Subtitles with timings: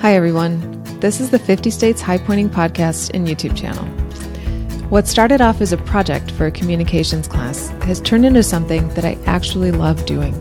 [0.00, 0.82] Hi, everyone.
[1.00, 3.84] This is the 50 States High Pointing Podcast and YouTube channel.
[4.88, 9.04] What started off as a project for a communications class has turned into something that
[9.04, 10.34] I actually love doing.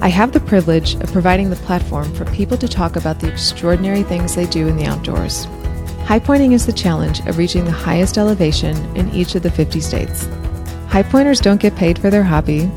[0.00, 4.04] I have the privilege of providing the platform for people to talk about the extraordinary
[4.04, 5.46] things they do in the outdoors.
[6.04, 9.80] High pointing is the challenge of reaching the highest elevation in each of the 50
[9.80, 10.26] states.
[10.86, 12.70] High pointers don't get paid for their hobby.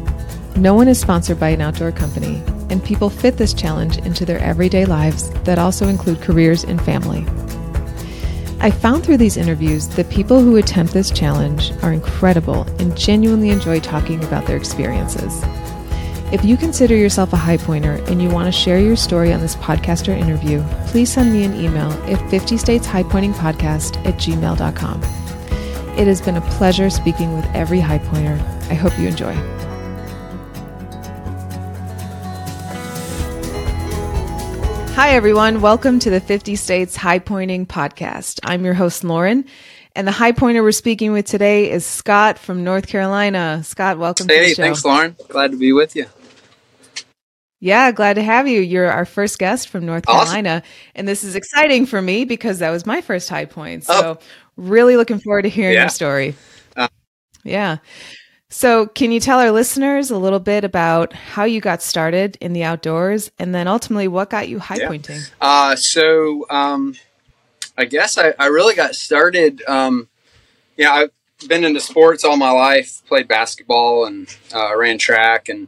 [0.55, 2.41] No one is sponsored by an outdoor company,
[2.73, 7.23] and people fit this challenge into their everyday lives that also include careers and family.
[8.59, 13.51] I found through these interviews that people who attempt this challenge are incredible and genuinely
[13.51, 15.43] enjoy talking about their experiences.
[16.33, 19.39] If you consider yourself a high pointer and you want to share your story on
[19.39, 24.03] this podcast or interview, please send me an email at 50 States High Pointing Podcast
[24.03, 25.03] at gmail.com.
[25.95, 28.43] It has been a pleasure speaking with every high pointer.
[28.71, 29.62] I hope you enjoy.
[34.95, 35.61] Hi, everyone.
[35.61, 38.39] Welcome to the 50 States High Pointing Podcast.
[38.43, 39.45] I'm your host, Lauren,
[39.95, 43.61] and the high pointer we're speaking with today is Scott from North Carolina.
[43.63, 44.61] Scott, welcome hey, to the show.
[44.61, 45.15] Hey, thanks, Lauren.
[45.29, 46.05] Glad to be with you.
[47.59, 48.61] Yeah, glad to have you.
[48.61, 50.25] You're our first guest from North Awesome.
[50.33, 50.63] Carolina,
[50.95, 53.85] and this is exciting for me because that was my first high point.
[53.85, 54.19] So, Oh.
[54.57, 55.81] really looking forward to hearing Yeah.
[55.83, 56.35] your story.
[56.77, 56.87] Uh.
[57.43, 57.77] yeah.
[58.55, 62.53] So, can you tell our listeners a little bit about how you got started in
[62.53, 64.89] the outdoors and then ultimately what got you high Yeah.
[64.89, 65.21] pointing?
[65.41, 66.93] Uh, so, um,
[67.75, 69.63] I guess I, I really got started.
[69.67, 70.07] Um,
[70.77, 75.67] yeah, I've been into sports all my life, played basketball and uh, ran track and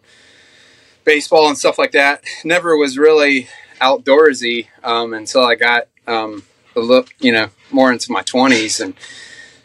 [1.06, 2.24] baseball and stuff like that.
[2.44, 3.48] Never was really
[3.82, 6.44] outdoorsy um, until I got um,
[6.76, 8.94] a look, you know, more into my 20s and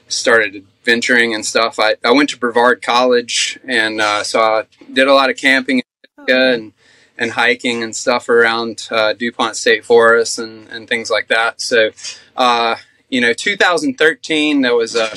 [0.08, 1.78] started adventuring and stuff.
[1.78, 5.82] I, I went to Brevard College and uh, so I did a lot of camping
[6.28, 6.72] and
[7.16, 11.60] and hiking and stuff around uh, DuPont State Forest and, and things like that.
[11.60, 11.90] So,
[12.36, 12.76] uh,
[13.08, 15.10] you know, 2013 there was a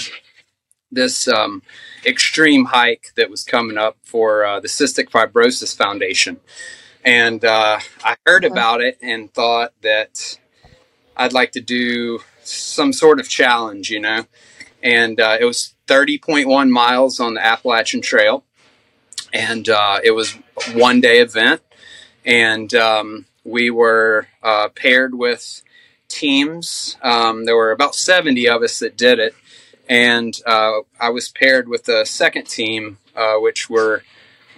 [0.92, 1.64] this um,
[2.06, 6.40] extreme hike that was coming up for uh, the Cystic Fibrosis Foundation,
[7.04, 10.38] and uh, I heard about it and thought that
[11.18, 14.26] I'd like to do some sort of challenge, you know,
[14.84, 18.44] and uh, it was 30.1 miles on the Appalachian Trail,
[19.34, 20.34] and uh, it was
[20.74, 21.62] one day event.
[22.26, 25.62] And um, we were uh, paired with
[26.08, 26.98] teams.
[27.02, 29.36] Um, there were about 70 of us that did it,
[29.90, 34.04] and uh, I was paired with the second team, uh, which were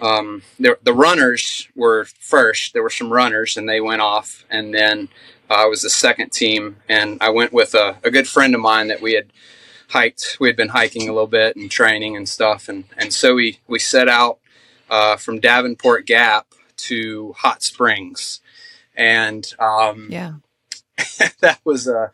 [0.02, 2.74] um, the, runners were first.
[2.74, 5.10] There were some runners, and they went off, and then
[5.50, 8.62] uh, I was the second team, and I went with a, a good friend of
[8.62, 9.32] mine that we had
[9.90, 10.38] hiked.
[10.40, 13.60] We had been hiking a little bit and training and stuff, and and so we
[13.68, 14.40] we set out
[14.90, 16.48] uh, from Davenport Gap
[16.78, 18.42] to Hot Springs,
[18.96, 20.34] and um, Yeah.
[21.42, 22.12] that was a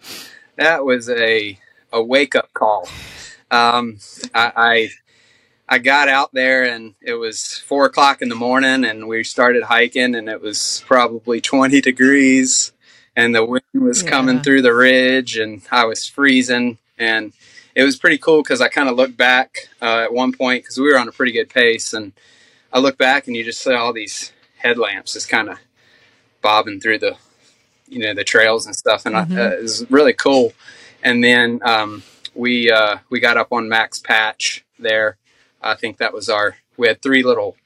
[0.58, 1.60] that was a
[1.92, 2.88] a wake up call.
[3.50, 4.00] Um,
[4.34, 4.90] I, I
[5.68, 9.64] I got out there and it was four o'clock in the morning, and we started
[9.64, 12.72] hiking, and it was probably twenty degrees,
[13.16, 14.10] and the wind was Yeah.
[14.10, 17.34] coming through the ridge, and I was freezing, and
[17.76, 20.78] it was pretty cool because I kind of looked back uh, at one point because
[20.78, 22.14] we were on a pretty good pace, and
[22.74, 25.58] I look back and you just see all these headlamps just kind of
[26.42, 27.16] bobbing through the
[27.88, 29.38] you know the trails and stuff and Mhm.
[29.38, 30.54] I, uh, it was really cool
[31.04, 35.18] and then um, we uh, we got up on max patch there
[35.62, 37.58] i think that was our we had three little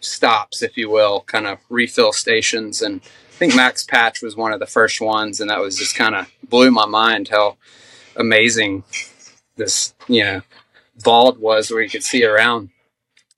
[0.00, 4.52] stops if you will kind of refill stations and i think max patch was one
[4.52, 7.56] of the first ones and that was just kind of blew my mind how
[8.16, 8.84] amazing
[9.56, 10.42] this you know
[10.96, 12.70] vault was where you could see around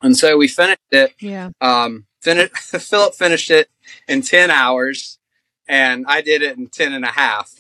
[0.03, 1.51] and so we finished it Yeah.
[1.61, 3.69] um, fin- Philip finished it
[4.09, 5.19] in 10 hours
[5.69, 7.51] and I did it in 10 and a half.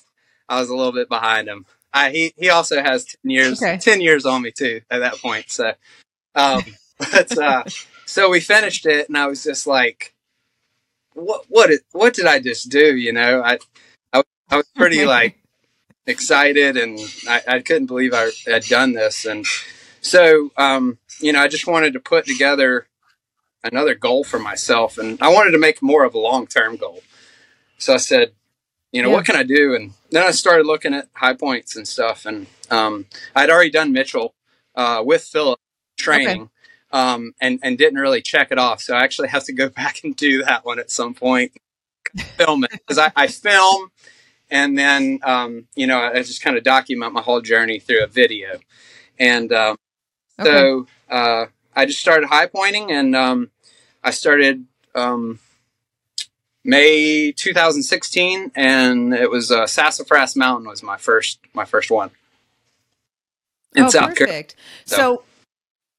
[0.49, 1.65] I was a little bit behind him.
[1.93, 3.79] I, he, he also has 10 years, Okay.
[3.79, 5.47] 10 years on me too at that point.
[5.51, 5.73] So,
[6.35, 6.63] um,
[6.99, 7.65] but, uh,
[8.05, 10.13] so we finished it and I was just like,
[11.15, 12.95] what, what, did, what did I just do?
[12.97, 13.59] You know, I,
[14.13, 15.39] I, I was pretty like
[16.07, 16.99] excited and
[17.29, 19.25] I, I couldn't believe I had done this.
[19.25, 19.47] And
[20.01, 22.87] so, um, you know, I just wanted to put together
[23.63, 27.01] another goal for myself and I wanted to make more of a long term goal.
[27.79, 28.33] So I said,
[28.93, 29.15] you know, Yeah.
[29.17, 29.75] what can I do?
[29.75, 32.27] And then I started looking at high points and stuff.
[32.27, 34.35] And um, I'd already done Mitchell
[34.75, 35.59] uh, with Philip
[35.99, 36.51] training
[36.93, 38.81] um, and, and didn't really check it off.
[38.83, 41.53] So I actually have to go back and do that one at some point,
[42.37, 42.71] film it.
[42.73, 43.91] Because I, I film
[44.51, 48.07] and then, um, you know, I just kind of document my whole journey through a
[48.07, 48.59] video.
[49.19, 49.77] And um,
[50.41, 50.51] Okay.
[50.51, 53.51] so uh, I just started high pointing and um,
[54.03, 55.39] I started um,
[56.65, 62.11] May 2016, and it was uh, Sassafras Mountain was my first my first one
[63.75, 64.17] in oh, South perfect.
[64.19, 64.45] Carolina.
[64.85, 64.97] So.
[64.97, 65.23] so,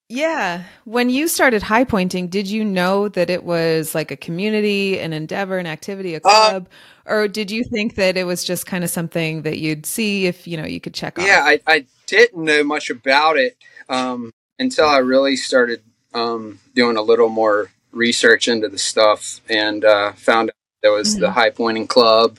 [0.07, 4.99] yeah, when you started high pointing, did you know that it was like a community,
[4.99, 6.67] an endeavor, an activity, a uh, club,
[7.07, 10.27] uh, or did you think that it was just kind of something that you'd see
[10.27, 11.25] if you know you could check off?
[11.25, 13.57] Yeah, I, I didn't know much about it
[13.89, 15.81] um, until I really started
[16.13, 21.13] um, doing a little more research into the stuff and uh, found out there was
[21.13, 21.21] mm-hmm.
[21.21, 22.37] the high pointing club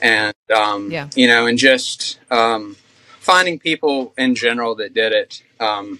[0.00, 1.08] and um, yeah.
[1.16, 2.76] you know and just um,
[3.18, 5.98] finding people in general that did it um,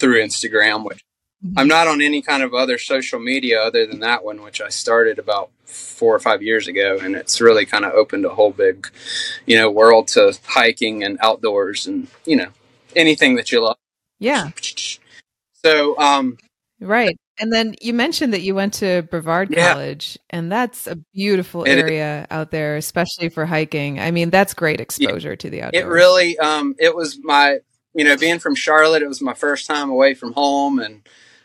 [0.00, 1.04] through instagram which
[1.44, 1.58] mm-hmm.
[1.58, 4.68] i'm not on any kind of other social media other than that one which i
[4.68, 8.50] started about four or five years ago and it's really kind of opened a whole
[8.50, 8.88] big
[9.46, 12.48] you know world to hiking and outdoors and you know
[12.96, 13.76] anything that you love
[14.18, 14.50] yeah
[15.52, 16.36] so um
[16.80, 19.72] right and then you mentioned that you went to Brevard yeah.
[19.72, 23.98] College, and that's a beautiful area out there, especially for hiking.
[23.98, 25.36] I mean, that's great exposure yeah.
[25.36, 25.84] to the outdoors.
[25.84, 27.60] It really, um, it was my,
[27.94, 31.02] you know, being from Charlotte, it was my first time away from home, and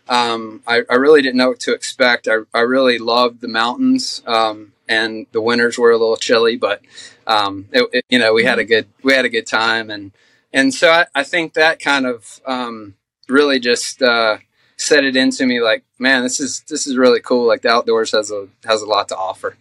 [0.07, 2.27] um, I, I, really didn't know what to expect.
[2.27, 6.81] I, I really loved the mountains, um, and the winters were a little chilly, but
[7.25, 8.69] um, it, it, you know, we had a mm-hmm.
[8.69, 10.12] good we had a good time, and
[10.53, 12.95] and so I, I think that kind of um,
[13.27, 14.01] really just.
[14.01, 14.38] Uh,
[14.77, 17.47] set it into me like, man, this is this is really cool.
[17.47, 19.56] Like the outdoors has a has a lot to offer.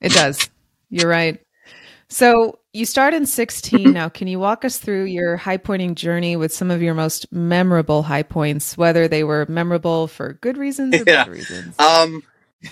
[0.00, 0.48] It does.
[0.88, 1.40] You're right.
[2.08, 4.08] So you start in 16 now.
[4.08, 8.02] Can you walk us through your high pointing journey with some of your most memorable
[8.02, 11.24] high points, whether they were memorable for good reasons or yeah.
[11.24, 11.78] bad reasons?
[11.78, 12.22] Um,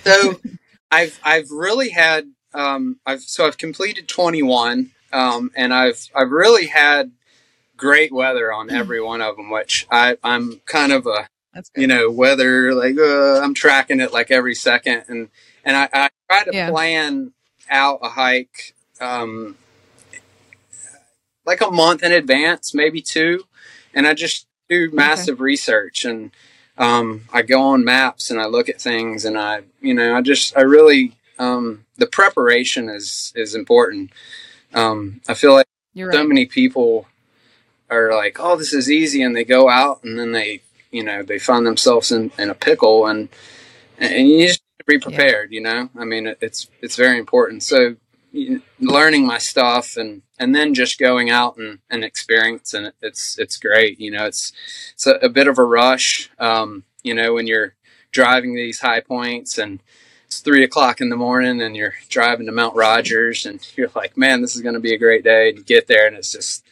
[0.03, 0.41] so
[0.91, 6.67] I've I've really had um, I've so I've completed 21, um, and I've I've really
[6.67, 7.12] had
[7.79, 11.29] great weather on every one of them, which I, I'm kind of a,
[11.75, 15.05] you know, weather, like, uh, I'm tracking it like every second.
[15.09, 15.29] And,
[15.65, 16.71] and I, I try to yeah.
[16.71, 17.33] plan
[17.71, 19.56] out a hike, um,
[21.49, 23.45] like a month in advance, maybe two.
[23.93, 25.43] And I just do massive okay.
[25.43, 26.31] research and,
[26.77, 30.21] um, I go on maps and I look at things and I, you know, I
[30.21, 34.12] just, I really, um, the preparation is, is important.
[34.75, 35.67] Um, I feel like
[35.97, 36.12] right.
[36.12, 37.06] so many people
[37.91, 40.61] are like, oh, this is easy, and they go out and then they,
[40.91, 43.29] you know, they find themselves in, in a pickle, and
[43.99, 45.50] and you just be prepared.
[45.50, 45.56] Yeah.
[45.56, 47.62] You know, I mean, it's it's very important.
[47.62, 47.97] So
[48.78, 53.56] learning my stuff and and then just going out and, and experiencing it it's it's
[53.56, 54.52] great you know it's
[54.92, 57.75] it's a, a bit of a rush um, you know when you're
[58.12, 59.80] driving these high points and
[60.26, 64.16] it's three o'clock in the morning and you're driving to Mount Rogers and you're like,
[64.16, 65.48] man, this is going to be a great day.
[65.48, 66.64] And you get there and it's just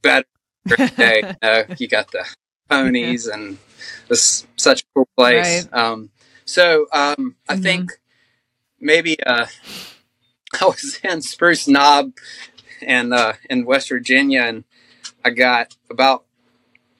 [0.00, 0.26] better
[0.96, 1.34] day.
[1.42, 2.24] uh, you got the
[2.70, 3.58] ponies and
[4.08, 5.66] it's such a cool place.
[5.66, 5.74] Right.
[5.82, 6.10] Um,
[6.44, 7.62] so um, I mm-hmm.
[7.62, 7.92] think
[8.80, 9.46] maybe uh,
[10.60, 12.12] I was in Spruce Knob
[12.80, 14.64] and uh, in West Virginia, and
[15.24, 16.24] I got about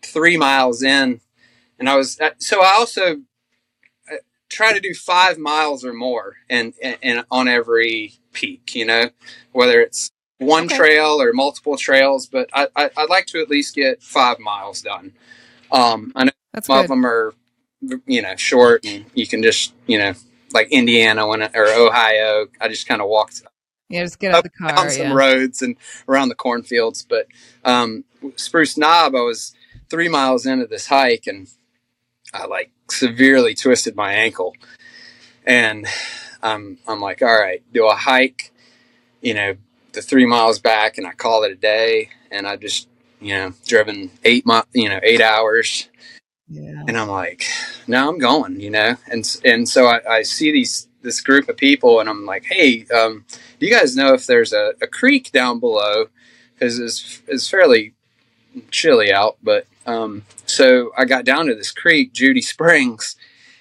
[0.03, 1.21] three miles in,
[1.79, 3.23] and I was uh, so I also
[4.11, 4.17] uh,
[4.49, 9.11] try to do five miles or more, and, and, and on every peak, you know,
[9.53, 10.77] whether it's one okay.
[10.77, 14.83] trail or multiple trails, but I, I, would like to at least get five miles
[14.83, 15.13] done.
[15.71, 16.85] Um, I know That's some good.
[16.85, 17.35] of them are,
[18.07, 20.15] you know, short and you can just, you know,
[20.53, 22.47] like Indiana when, or Ohio.
[22.61, 23.43] I just kind of walked.
[23.89, 24.79] Yeah, just get out of the car.
[24.79, 25.15] On some yeah.
[25.15, 25.77] roads and
[26.09, 27.05] around the cornfields.
[27.07, 27.27] But
[27.65, 28.05] um,
[28.37, 29.55] Spruce Knob, I was
[29.91, 31.49] three miles into this hike and
[32.33, 34.55] I like severely twisted my ankle.
[35.47, 35.87] And
[36.43, 38.53] I'm, I'm like, all right, do I hike,
[39.21, 39.57] you know,
[39.93, 42.09] the three miles back and I call it a day.
[42.31, 42.89] And I just,
[43.21, 45.91] you know, driven eight mi- you know, eight hours.
[46.49, 46.83] Yeah.
[46.87, 47.45] And I'm like,
[47.87, 48.97] no, I'm going, you know?
[49.11, 52.85] And, and so I, I see these, this group of people and I'm like, Hey,
[52.95, 53.25] um,
[53.59, 56.07] do you guys know if there's a, a creek down below?
[56.59, 57.95] Cause it's, it's fairly
[58.71, 63.17] chilly out, but, um, so I got down to this creek, Judy Springs,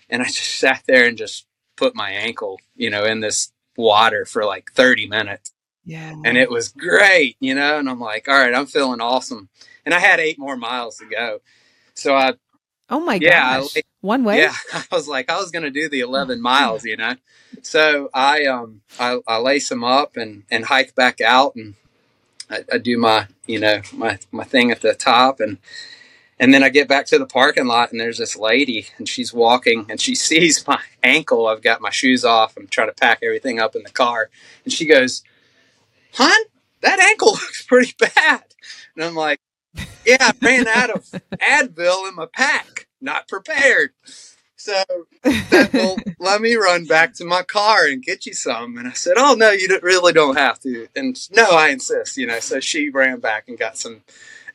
[0.10, 1.48] and I just sat there and just
[1.78, 5.52] put my ankle, you know, in this water for like 30 minutes.
[5.84, 6.14] Yeah.
[6.24, 9.50] And it was great, you know, and I'm like, all right, I'm feeling awesome.
[9.86, 11.40] And I had eight more miles to go.
[11.96, 12.34] So I
[12.92, 13.78] Oh my yeah, gosh.
[13.78, 14.40] I, One way?
[14.40, 14.54] Yeah.
[14.74, 17.16] I was like, I was gonna do the eleven miles, you know.
[17.62, 21.76] So I um I, I lace them up and, and hike back out and
[22.50, 25.58] I, I do my you know, my, my thing at the top and
[26.38, 29.34] and then I get back to the parking lot and there's this lady and she's
[29.34, 31.48] walking and she sees my ankle.
[31.48, 32.58] I've got my shoes off.
[32.58, 34.30] I'm trying to pack everything up in the car.
[34.66, 35.24] And she goes,
[36.16, 36.42] hon,
[36.82, 38.44] that ankle looks pretty bad.
[38.96, 39.40] And I'm like,
[40.06, 41.04] yeah, I ran out of
[41.40, 43.92] Advil in my pack, not prepared.
[44.62, 44.84] So
[45.24, 48.78] said, well, let me run back to my car and get you some.
[48.78, 50.88] And I said, oh no, you really don't have to.
[50.96, 52.18] And no, I insist.
[52.18, 54.04] You know, so she ran back and got some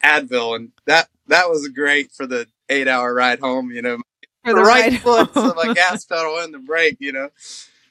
[0.04, 3.70] Advil, and that that was great for the eight hour ride home.
[3.72, 3.98] You know,
[4.44, 6.98] For the the right foot, so my gas pedal and the brake.
[7.00, 7.30] You know,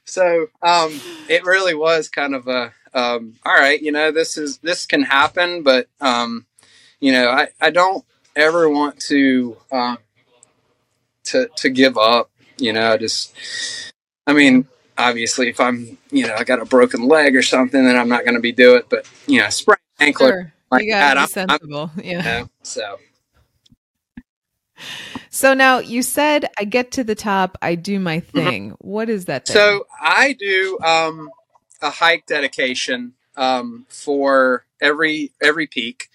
[0.06, 3.82] so um, it really was kind of a um, all right.
[3.82, 6.46] You know, this is this can happen, but um,
[7.00, 9.98] you know, I I don't ever want to um,
[11.26, 12.30] to to give up.
[12.58, 13.36] You know, I just
[14.28, 14.68] I mean.
[14.98, 18.24] Obviously, if I'm, you know, I got a broken leg or something, then I'm not
[18.24, 18.86] going to be do it.
[18.88, 20.54] But you know, sprained ankle Sure.
[20.72, 21.92] like you that, I'm, I'm sensible.
[21.98, 22.04] yeah.
[22.04, 22.98] you know, so
[25.30, 28.76] So now you said I get to the top, I do my thing.
[28.80, 29.56] What is that thing?
[29.56, 31.30] So I do um,
[31.82, 36.10] a hike dedication um, for every every peak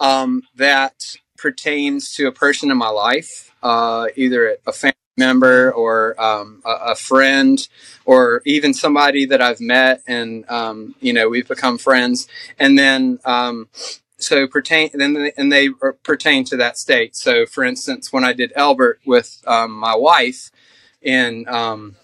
[0.00, 6.20] um, that pertains to a person in my life, uh, either a family member or
[6.20, 7.68] um, a, a friend,
[8.04, 12.28] or even somebody that I've met and um, you know we've become friends,
[12.58, 13.18] and then.
[13.24, 13.68] Um,
[14.20, 15.68] so pertain then and they
[16.02, 17.14] pertain to that state.
[17.14, 20.50] So, for instance, when I did Elbert with um, my wife
[21.00, 21.94] in um,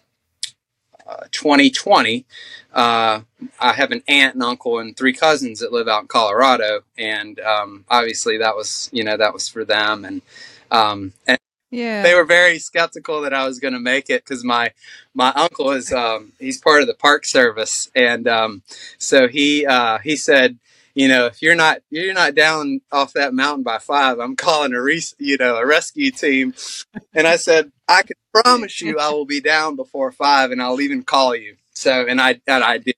[1.07, 2.25] uh, 2020,
[2.73, 3.21] uh,
[3.61, 7.39] I have an aunt and uncle and three cousins that live out in Colorado, and
[7.41, 10.23] um, obviously that was you know that was for them, and
[10.71, 11.39] um, and
[11.71, 12.03] yeah.
[12.03, 14.73] they were very skeptical that I was going to make it because my
[15.13, 18.63] my uncle is um, he's part of the park service, and um,
[18.99, 20.59] so he uh, he said.
[20.95, 24.73] You know, if you're not you're not down off that mountain by five, I'm calling
[24.73, 26.55] a res- you know a rescue team.
[27.13, 30.81] And I said, I can promise you, I will be down before five, and I'll
[30.81, 31.57] even call you.
[31.73, 32.95] So, and I and I did.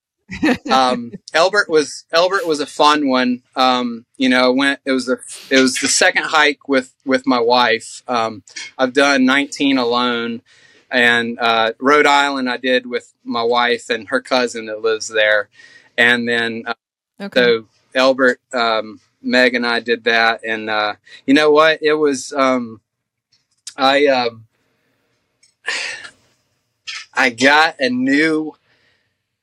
[0.71, 3.43] Um, Elbert was Elbert was a fun one.
[3.55, 5.19] Um, you know, went it was the
[5.50, 8.03] it was the second hike with with my wife.
[8.09, 8.43] Um,
[8.76, 10.43] I've done 19 alone,
[10.91, 15.49] and uh, Rhode Island I did with my wife and her cousin that lives there,
[15.97, 16.75] and then uh,
[17.21, 17.41] okay.
[17.41, 20.95] so Elbert, um, Meg, and I did that, and uh,
[21.26, 21.83] you know what?
[21.83, 22.81] It was um,
[23.76, 24.47] I um,
[27.15, 28.55] I got a new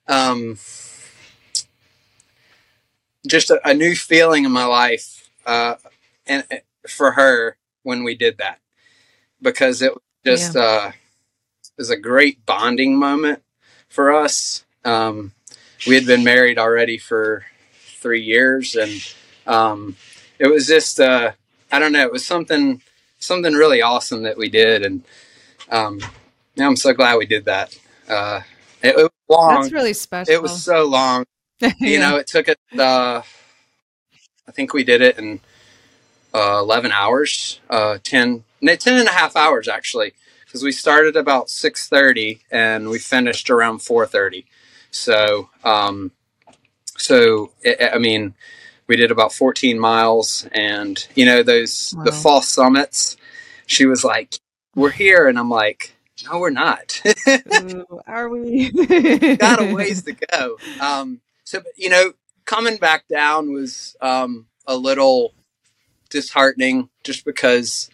[0.08, 0.58] um,
[3.28, 5.76] just a, a new feeling in my life, uh,
[6.28, 6.58] and uh,
[6.88, 8.60] for her when we did that
[9.42, 13.42] because it was just uh, it was a great bonding moment
[13.90, 14.64] for us.
[14.86, 15.34] Um,
[15.88, 17.46] we had been married already for
[18.04, 18.92] three years, and
[19.48, 19.96] um,
[20.38, 21.32] it was just uh,
[21.72, 22.04] I don't know.
[22.04, 22.82] It was something
[23.20, 25.04] something really awesome that we did, and
[25.70, 26.00] um,
[26.56, 27.76] yeah, I'm so glad we did that.
[28.08, 28.42] Uh,
[28.84, 29.62] it, it was long.
[29.62, 30.34] That's really special.
[30.34, 31.26] it was so long.
[31.80, 32.60] You know, it took it.
[32.78, 33.22] Uh,
[34.46, 35.40] I think we did it in
[36.34, 40.14] uh, 11 hours, uh, 10, no, 10 and a half hours actually,
[40.46, 44.46] because we started about 6:30 and we finished around 4:30.
[44.92, 46.12] So, um,
[46.98, 48.34] so i I mean,
[48.88, 53.18] we did about 14 miles, and you know those the false summits.
[53.66, 54.36] She was like,
[54.76, 55.96] "We're here," and I'm like,
[56.26, 57.02] "No, we're not."
[57.64, 58.72] Ooh, are we?
[59.38, 60.58] got a ways to go.
[60.82, 62.14] Um, so you know,
[62.46, 65.34] coming back down was um, a little
[66.10, 67.90] disheartening, just because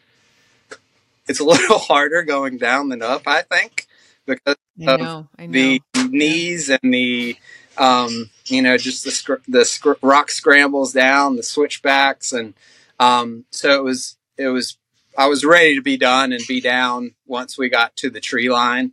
[1.27, 3.27] it's a little harder going down than up.
[3.27, 3.87] I think
[4.25, 5.27] because I of.
[5.37, 5.51] I know.
[5.53, 7.37] the knees and the
[7.79, 12.53] um, you know just the scr- the scr- rock scrambles down, the switchbacks, and
[12.99, 14.77] um, so it was it was
[15.17, 18.49] I was ready to be done and be down once we got to the tree
[18.49, 18.91] line,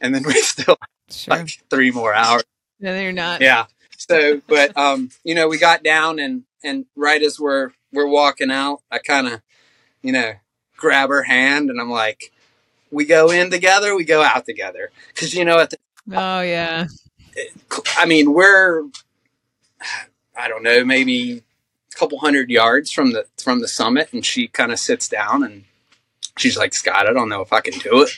[0.00, 0.76] and then we still
[1.10, 1.36] sure.
[1.36, 2.44] like three more hours.
[2.80, 3.40] no, you're not.
[3.40, 3.66] Yeah.
[3.96, 8.50] So, but um, you know, we got down and and right as we're we're walking
[8.50, 9.42] out, I kind of,
[10.02, 10.34] you know,
[10.76, 12.32] grab her hand and I'm like,
[12.90, 15.78] we go in together, we go out together, because you know, at the,
[16.12, 16.86] Oh yeah.
[17.96, 18.84] I mean, we're,
[20.36, 21.42] I don't know, maybe
[21.92, 25.42] a couple hundred yards from the from the summit, and she kind of sits down
[25.42, 25.64] and
[26.36, 28.10] she's like, Scott, I don't know if I can do it,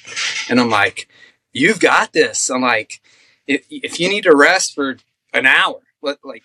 [0.49, 1.09] and I'm like,
[1.53, 2.51] you've got this.
[2.51, 3.01] I'm like,
[3.47, 4.97] if if you need to rest for
[5.33, 6.45] an hour, let like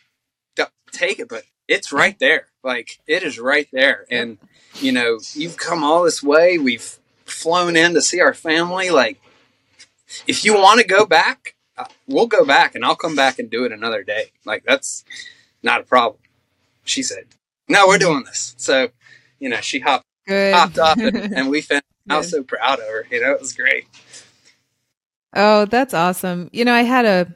[0.91, 2.48] take it, but it's right there.
[2.63, 4.38] Like it is right there, and
[4.75, 6.58] you know, you've come all this way.
[6.58, 8.89] We've flown in to see our family.
[8.89, 9.22] Like,
[10.27, 11.55] if you want to go back,
[12.08, 14.32] we'll go back, and I'll come back and do it another day.
[14.46, 15.03] Like that's
[15.63, 16.22] not a problem.
[16.84, 17.25] She said,
[17.67, 18.89] "No, we're doing this." So,
[19.39, 20.53] you know, she hopped Good.
[20.53, 21.86] hopped up, and, and we finished.
[22.10, 23.08] I was so proud of her.
[23.10, 23.86] You know, it was great.
[25.34, 26.50] Oh, that's awesome.
[26.53, 27.36] You know, I had a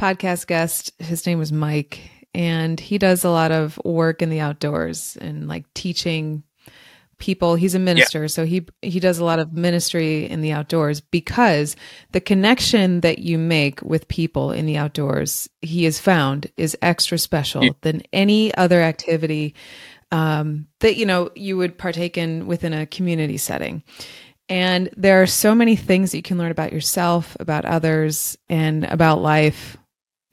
[0.00, 0.92] podcast guest.
[0.98, 5.48] His name was Mike, and he does a lot of work in the outdoors and
[5.48, 6.42] like teaching
[7.18, 7.54] people.
[7.54, 8.26] He's a minister, yeah.
[8.28, 11.76] so he he does a lot of ministry in the outdoors because
[12.12, 17.18] the connection that you make with people in the outdoors, he has found, is extra
[17.18, 17.70] special yeah.
[17.82, 19.54] than any other activity
[20.12, 23.82] um, that you know you would partake in within a community setting.
[24.48, 28.84] And there are so many things that you can learn about yourself, about others, and
[28.84, 29.76] about life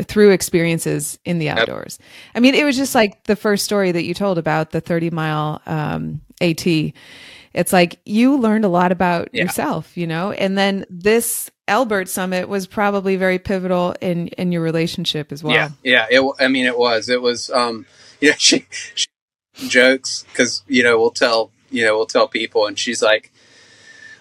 [0.01, 1.97] through experiences in the outdoors.
[1.99, 2.09] Yep.
[2.35, 5.11] I mean, it was just like the first story that you told about the 30
[5.11, 6.65] mile um, AT.
[6.65, 9.43] It's like you learned a lot about yeah.
[9.43, 14.61] yourself, you know, and then this Elbert Summit was probably very pivotal in in your
[14.61, 15.53] relationship as well.
[15.53, 16.07] Yeah, yeah.
[16.09, 17.09] It, I mean, it was.
[17.09, 17.49] It was.
[17.51, 17.85] Um,
[18.21, 19.07] you know, she, she
[19.55, 23.31] jokes because you know we'll tell you know we'll tell people, and she's like,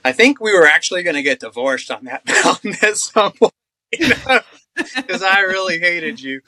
[0.05, 3.55] I think we were actually going to get divorced on that mountain at some point.
[3.99, 4.41] You know?
[4.97, 6.41] because I really hated you.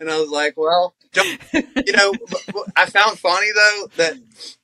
[0.00, 2.12] And I was like, well, you know,
[2.76, 4.14] I found funny though that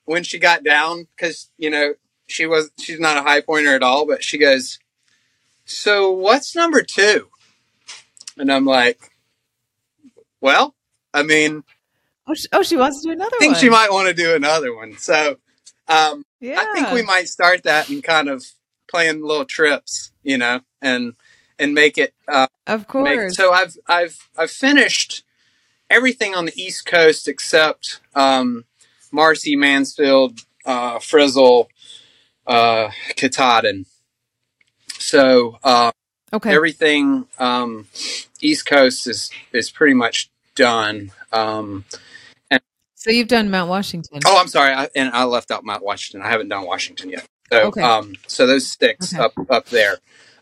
[0.04, 1.94] when she got down, because, you know,
[2.26, 4.78] she was, she's not a high pointer at all, but she goes,
[5.64, 7.28] so what's number two?
[8.36, 9.12] And I'm like,
[10.40, 10.74] well,
[11.12, 11.64] I mean,
[12.26, 13.60] oh, she, oh, she wants to do another I think one.
[13.60, 14.96] she might want to do another one.
[14.98, 15.36] So,
[15.88, 16.60] um, yeah.
[16.60, 18.44] I think we might start that and kind of
[18.90, 21.14] playing little trips, you know, and,
[21.58, 22.14] and make it.
[22.26, 23.04] Uh, of course.
[23.04, 25.24] Make, so I've I've I've finished
[25.90, 28.64] everything on the East Coast except um,
[29.10, 31.66] Marcy, Mansfield, uh, Frissell,
[32.46, 33.86] uh, Katahdin.
[34.98, 35.92] So uh,
[36.32, 37.88] okay, everything um,
[38.40, 41.12] East Coast is is pretty much done.
[41.32, 41.84] Um,
[42.50, 42.60] and,
[42.94, 44.20] so you've done Mount Washington.
[44.26, 46.26] Oh, I'm sorry, I, and I left out Mount Washington.
[46.26, 47.26] I haven't done Washington yet.
[47.50, 47.80] So, okay.
[47.80, 49.22] um, so those sticks okay.
[49.22, 49.98] up up there.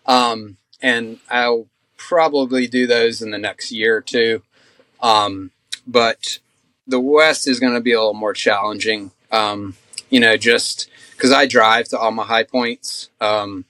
[0.06, 1.66] Um, and I'll
[2.06, 4.42] probably do those in the next year or two.
[5.00, 5.50] Um,
[5.86, 6.38] but
[6.86, 9.10] the West is going to be a little more challenging.
[9.32, 9.74] Um,
[10.10, 13.08] you know, just because I drive to all my high points.
[13.20, 13.64] Um,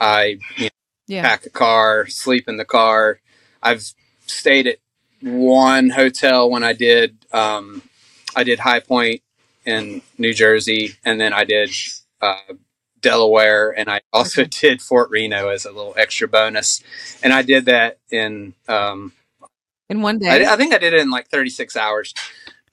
[0.00, 0.70] I you know,
[1.06, 1.22] yeah.
[1.22, 3.20] pack a car, sleep in the car.
[3.62, 3.92] I've
[4.26, 4.78] stayed at
[5.20, 7.82] one hotel when I did um,
[8.34, 9.22] I did High Point
[9.64, 11.70] in New Jersey, and then I did
[12.20, 12.54] uh,
[13.00, 16.82] Delaware, and I also did Fort Reno as a little extra bonus.
[17.22, 19.12] And I did that in um,
[19.88, 20.46] in one day.
[20.46, 22.14] I, I, think I did it in like 36 hours,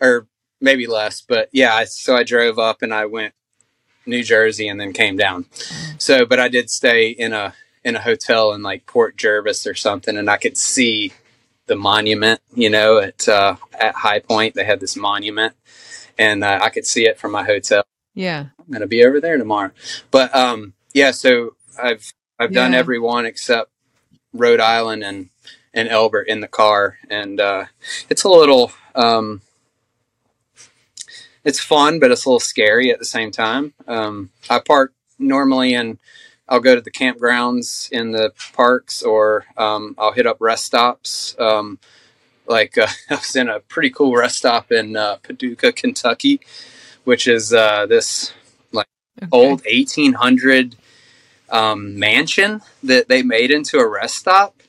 [0.02, 0.28] or
[0.60, 1.22] maybe less.
[1.22, 3.34] But yeah, I, so I drove up and I went
[4.06, 5.46] New Jersey and then came down.
[5.98, 9.76] So, but I did stay in a in a hotel in like Port Jervis or
[9.76, 11.14] something, and I could see
[11.68, 12.42] the monument.
[12.54, 15.54] You know, at uh, at High Point, they had this monument,
[16.18, 17.84] and uh, I could see it from my hotel.
[18.14, 18.48] Yeah.
[18.65, 19.71] I'm going to be over there tomorrow.
[20.12, 22.62] But um, yeah, so I've I've yeah.
[22.62, 23.71] done every one except
[24.34, 25.30] Rhode Island and
[25.73, 27.65] and Elbert in the car, and uh,
[28.10, 29.41] it's a little um,
[31.43, 33.73] it's fun, but it's a little scary at the same time.
[33.88, 35.99] Um, I park normally and
[36.47, 41.36] I'll go to the campgrounds in the parks, or um, I'll hit up rest stops.
[41.39, 41.80] Um,
[42.47, 46.39] like uh, I was in a pretty cool rest stop in uh, Paducah, Kentucky,
[47.04, 48.34] which is uh, this
[49.21, 49.30] okay.
[49.32, 50.75] old 1800
[51.49, 54.62] um, mansion that they made into a rest stop.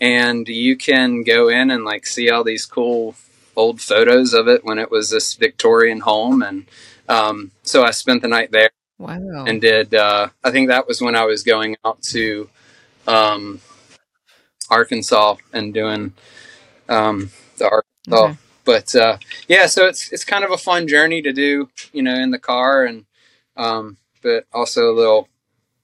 [0.00, 3.16] And you can go in and like see all these cool
[3.56, 6.42] old photos of it when it was this Victorian home.
[6.42, 6.66] And
[7.08, 8.70] um, so I spent the night there.
[8.98, 9.44] Wow.
[9.46, 12.48] And did, uh, I think that was when I was going out to
[13.06, 13.60] um,
[14.70, 16.12] Arkansas and doing
[16.88, 19.16] um, the Arkansas okay but uh,
[19.48, 22.38] yeah, so it's it's kind of a fun journey to do, you know, in the
[22.38, 23.06] car, and
[23.58, 25.28] um, but also a little,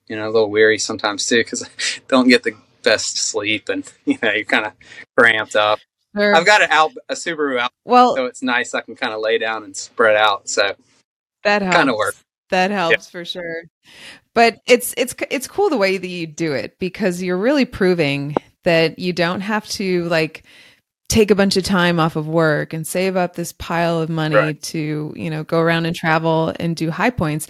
[0.06, 1.68] you know, a little weary sometimes too because I
[2.08, 4.72] don't get the best sleep, and you know, you're kind of
[5.16, 5.80] cramped up.
[6.16, 6.34] Sure.
[6.34, 8.72] I've got an out a Subaru out, well, so it's nice.
[8.72, 10.48] I can kind of lay down and spread out.
[10.48, 10.74] So
[11.42, 12.22] that kind of works.
[12.50, 13.10] That helps yeah.
[13.10, 13.64] for sure.
[14.32, 18.37] But it's it's it's cool the way that you do it because you're really proving
[18.62, 20.44] that you don't have to like
[21.08, 24.34] take a bunch of time off of work and save up this pile of money
[24.34, 24.62] right.
[24.62, 27.46] to, you know, go around and travel and do high points.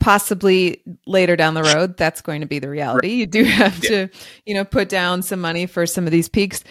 [0.00, 3.08] Possibly later down the road, that's going to be the reality.
[3.08, 3.16] Right.
[3.16, 3.90] You do have yeah.
[3.90, 4.08] to,
[4.46, 6.62] you know, put down some money for some of these peaks,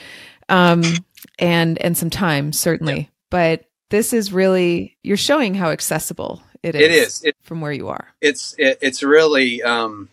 [0.47, 0.81] um,
[1.37, 2.97] and and some time certainly.
[2.97, 3.07] Yeah.
[3.29, 6.81] But this is really you're showing how accessible it is.
[6.81, 8.13] It is it, from where you are.
[8.21, 10.07] It's it, it's really um,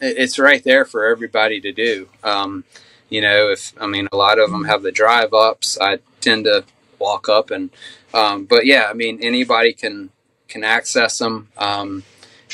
[0.00, 2.08] it's right there for everybody to do.
[2.24, 2.64] Um,
[3.10, 5.76] you know, if I mean, a lot of them have the drive ups.
[5.80, 6.64] I tend to
[6.98, 7.70] walk up, and
[8.14, 10.10] um, but yeah, I mean, anybody can
[10.48, 12.04] can access them, um,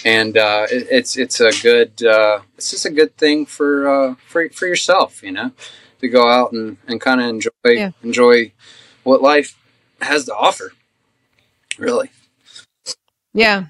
[0.05, 4.15] and uh, it, it's it's a good uh, it's just a good thing for uh,
[4.27, 5.53] for for yourself, you know,
[6.01, 7.91] to go out and, and kind of enjoy yeah.
[8.03, 8.53] enjoy
[9.03, 9.59] what life
[10.01, 10.73] has to offer.
[11.79, 12.11] Really.
[13.33, 13.67] Yeah.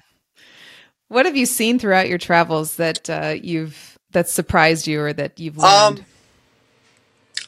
[1.09, 5.39] What have you seen throughout your travels that uh, you've that surprised you or that
[5.39, 5.99] you've learned?
[5.99, 6.05] Um,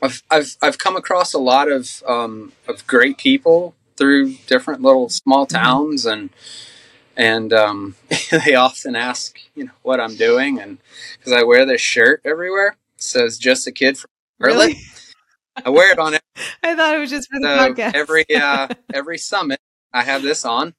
[0.01, 5.09] I've I've I've come across a lot of um, of great people through different little
[5.09, 5.55] small Mm-hmm.
[5.55, 6.29] towns and
[7.17, 7.95] and um,
[8.31, 10.77] they often ask you know what I'm doing and
[11.17, 14.09] because I wear this shirt everywhere it says just a kid from
[14.41, 14.71] Charlotte.
[14.71, 14.79] Really?
[15.65, 16.13] I wear it on
[16.63, 17.93] I thought it was just for the so podcast.
[17.95, 19.59] every uh, every summit
[19.93, 20.73] I have this on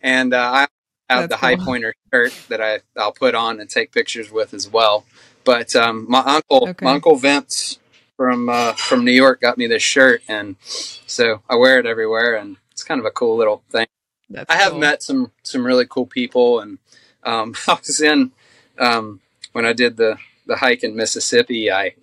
[0.00, 0.66] and uh, I
[1.10, 4.52] have That's the high pointer shirt that I I'll put on and take pictures with
[4.54, 5.04] as well.
[5.44, 6.84] But um, my uncle Okay.
[6.84, 7.78] my uncle Vince
[8.18, 12.36] from uh, from New York got me this shirt and so I wear it everywhere
[12.36, 13.86] and it's kind of a cool little thing.
[14.30, 14.80] That's I have cool.
[14.80, 16.78] met some some really cool people, and
[17.24, 18.32] um, I was in
[18.78, 19.20] um,
[19.52, 21.72] when I did the the hike in Mississippi.
[21.72, 21.94] I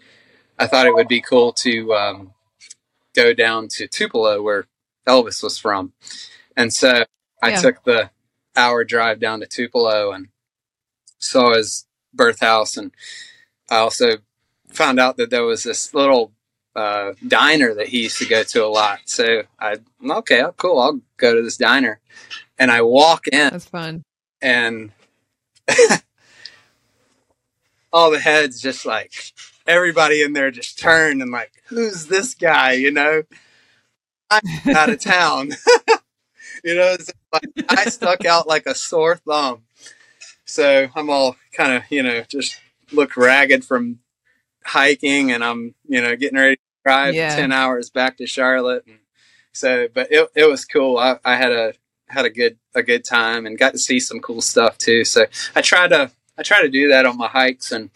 [0.60, 2.34] I thought it would be cool to um,
[3.16, 4.68] go down to Tupelo where
[5.08, 5.94] Elvis was from,
[6.58, 7.06] and so
[7.44, 7.62] I Yeah.
[7.62, 8.12] took the
[8.56, 10.30] hour drive down to Tupelo and
[11.20, 12.92] saw his birth house, and
[13.70, 14.18] I also
[14.76, 16.32] found out that there was this little
[16.76, 19.00] uh, diner that he used to go to a lot.
[19.06, 22.00] So I okay, oh, cool, I'll go to this diner,
[22.60, 24.04] and I walk in That's fun.
[24.42, 24.92] and
[27.94, 29.14] all the heads just like
[29.66, 33.24] everybody in there just turned and like who's this guy you know
[34.30, 34.42] i'm
[34.76, 35.50] out of town
[36.64, 36.96] you know
[37.34, 39.64] like i stuck out like a sore thumb
[40.46, 42.60] so i'm all kind of you know just
[42.92, 44.00] look ragged from
[44.66, 47.36] hiking and i'm you know getting ready to drive Yeah.
[47.36, 48.86] 10 hours back to charlotte.
[48.88, 49.00] And
[49.52, 50.98] so but it, it was cool.
[50.98, 51.74] I, I had a
[52.08, 55.04] had a good a good time and got to see some cool stuff too.
[55.06, 55.26] So
[55.56, 57.90] i try to i try to do that on my hikes and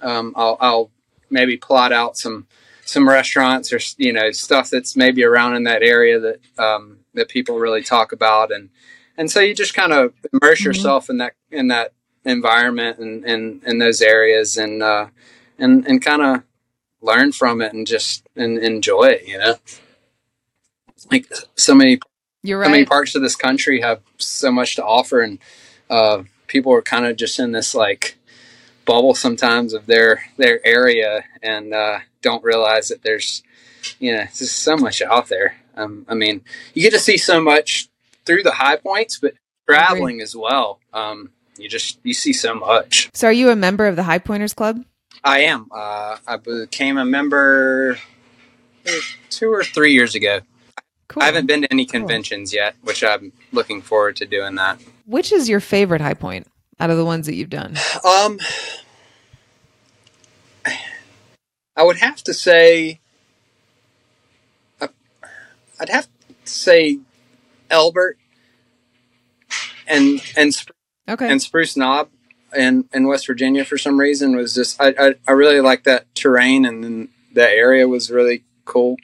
[0.00, 0.90] um, I'll, I'll
[1.30, 2.46] maybe plot out some
[2.84, 7.28] some restaurants or you know stuff that's maybe around in that area that um, that
[7.28, 8.50] people really talk about.
[8.50, 8.70] And
[9.16, 10.64] and so you just kind of immerse Mhm.
[10.66, 11.92] yourself in that in that
[12.24, 14.56] environment and and in those areas.
[14.56, 15.06] And uh,
[15.62, 16.42] and and kind of
[17.00, 19.54] learn from it and just and enjoy it you know?
[21.10, 21.98] Like so many
[22.42, 25.38] You're so many parts of this country have so much to offer and
[25.90, 28.16] uh, people are kind of just in this like
[28.84, 33.42] bubble sometimes of their their area and uh, don't realize that there's
[33.98, 35.56] you know there's so much out there.
[35.74, 36.42] Um, i mean
[36.74, 37.88] you get to see so much
[38.26, 39.32] through the high points but
[39.66, 43.10] traveling as well um, you just you see so much.
[43.14, 44.84] So, are you a member of the High Pointers Club?
[45.24, 47.98] I am uh, i became a member
[49.30, 50.40] two or three years ago
[51.08, 51.22] Cool.
[51.22, 52.00] i haven't been to any Cool.
[52.00, 56.46] conventions yet which i'm looking forward to doing that Which is your favorite high point
[56.80, 57.76] out of the ones that you've done?
[58.04, 58.40] Um,
[61.76, 63.00] I would have to say,
[64.80, 64.88] uh,
[65.80, 66.06] I'd have
[66.44, 66.98] to say,
[67.70, 68.18] Elbert
[69.86, 70.70] and and Spr-
[71.08, 71.30] Okay.
[71.30, 72.08] and Spruce Knob
[72.54, 76.14] in in West Virginia for some reason was just I I, I really like that
[76.14, 78.96] terrain and then that area was really cool.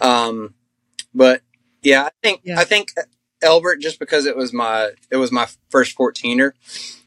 [0.00, 0.54] Um,
[1.14, 1.42] but
[1.82, 2.58] yeah, I think Yeah.
[2.58, 2.92] I think
[3.42, 6.52] Elbert just because it was my it was my first 14er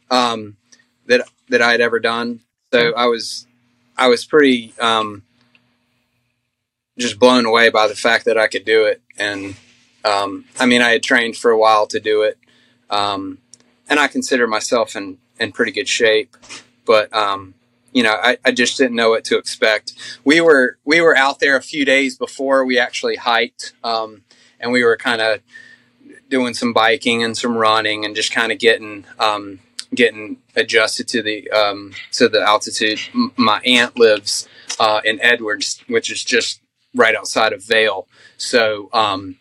[0.10, 0.58] um,
[1.08, 2.42] that that I had ever done.
[2.74, 3.48] So I was
[3.98, 5.24] I was pretty um,
[6.98, 9.02] just blown away by the fact that I could do it.
[9.18, 9.56] And
[10.04, 12.38] um, I mean, I had trained for a while to do it,
[12.90, 13.38] um,
[13.90, 16.38] and I consider myself in in pretty good shape.
[16.86, 17.54] But um,
[17.92, 19.94] you know, I, I just didn't know what to expect.
[20.24, 24.24] We were we were out there a few days before we actually hiked, um,
[24.60, 25.42] and we were kind of
[26.30, 29.60] doing some biking and some running and just kind of getting um,
[29.94, 33.00] getting adjusted to the um, to the altitude.
[33.14, 34.48] M- my aunt lives
[34.80, 36.62] uh, in Edwards, which is just
[36.96, 38.08] right outside of Vail.
[38.38, 39.38] So um,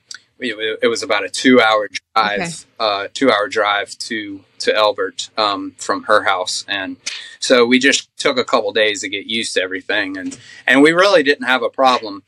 [0.48, 2.50] it, it was about a two hour drive, Okay.
[2.78, 6.96] uh, two hour drive to to Elbert um, from her house, and
[7.38, 10.92] so we just took a couple days to get used to everything, and and we
[10.92, 12.22] really didn't have a problem.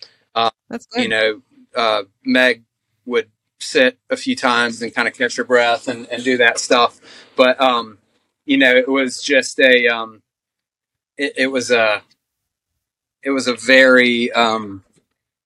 [0.69, 1.03] That's good.
[1.03, 1.43] You know,
[1.77, 2.65] uh, Meg
[3.05, 6.59] would sit a few times and kind of catch her breath and, and do that
[6.59, 7.01] stuff,
[7.37, 7.99] but um,
[8.47, 10.23] you know, it was just a um,
[11.19, 12.03] it, it was a
[13.23, 14.85] it was a very um,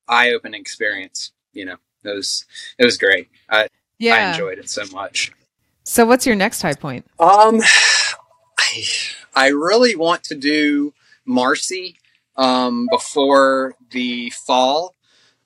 [0.09, 1.33] eye opening experience.
[1.52, 1.76] You know,
[2.09, 2.45] it was
[2.79, 3.29] it was great.
[3.49, 4.14] I, yeah.
[4.14, 5.33] I enjoyed it so much.
[5.85, 7.07] So, what's your next high point?
[7.19, 7.61] Um,
[8.59, 8.85] I,
[9.35, 10.92] I really want to do
[11.25, 11.97] Marcy
[12.37, 14.95] um, before the fall.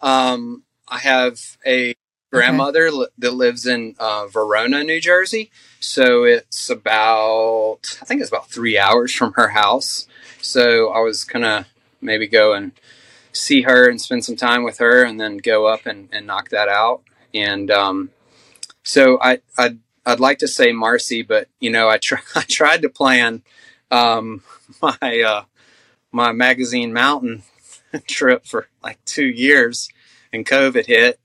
[0.00, 1.94] Um, I have a
[2.32, 5.50] grandmother li- that lives in uh, Verona, New Jersey.
[5.80, 10.06] So it's about, I think it's about three hours from her house.
[10.40, 11.66] So I was going to
[12.00, 12.72] maybe go and
[13.32, 16.50] see her and spend some time with her and then go up and, and knock
[16.50, 17.02] that out.
[17.32, 18.10] And um,
[18.82, 22.82] so I, I, I'd like to say Marcy, but you know, I try, I tried
[22.82, 23.42] to plan
[23.90, 24.42] um,
[24.82, 25.44] my uh,
[26.12, 27.42] my magazine mountain
[28.06, 29.88] trip for like two years,
[30.32, 31.20] and COVID hit,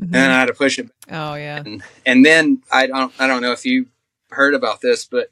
[0.00, 0.14] mm-hmm.
[0.14, 0.90] and I had to push it.
[1.10, 1.62] Oh yeah.
[1.64, 3.86] And, and then I don't I don't know if you
[4.30, 5.30] heard about this, but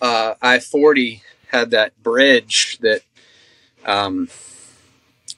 [0.00, 3.02] uh, I forty had that bridge that
[3.84, 4.28] um,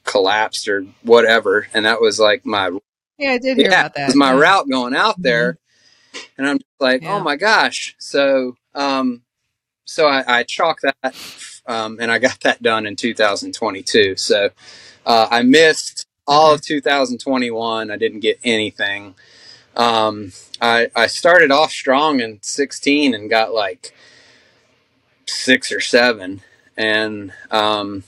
[0.04, 2.70] collapsed or whatever, and that was like my
[3.18, 4.06] yeah, I did hear yeah, about that.
[4.06, 4.40] Was my yeah.
[4.40, 5.58] route going out there,
[6.12, 6.24] mm-hmm.
[6.38, 7.14] and I'm like, oh yeah.
[7.14, 7.94] oh my gosh.
[7.98, 9.22] So, um,
[9.84, 11.14] so I, I chalk that,
[11.66, 14.16] um, and I got that done in 2022.
[14.16, 14.50] So,
[15.06, 17.90] uh, I missed all of 2021.
[17.90, 19.14] I didn't get anything.
[19.76, 23.94] Um, I I started off strong in 16 and got like
[25.26, 26.42] six or seven,
[26.76, 28.04] and um,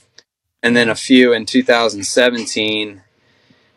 [0.67, 3.01] and then a few in 2017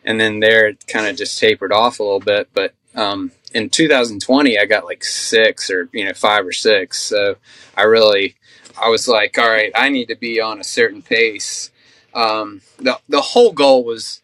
[0.03, 2.49] and then there it kind of just tapered off a little bit.
[2.53, 7.01] But um, in 2020, I got like six or you know five or six.
[7.01, 7.37] So
[7.77, 8.35] I really,
[8.77, 11.71] I was like, all right, I need to be on a certain pace.
[12.13, 14.21] Um, the the whole goal was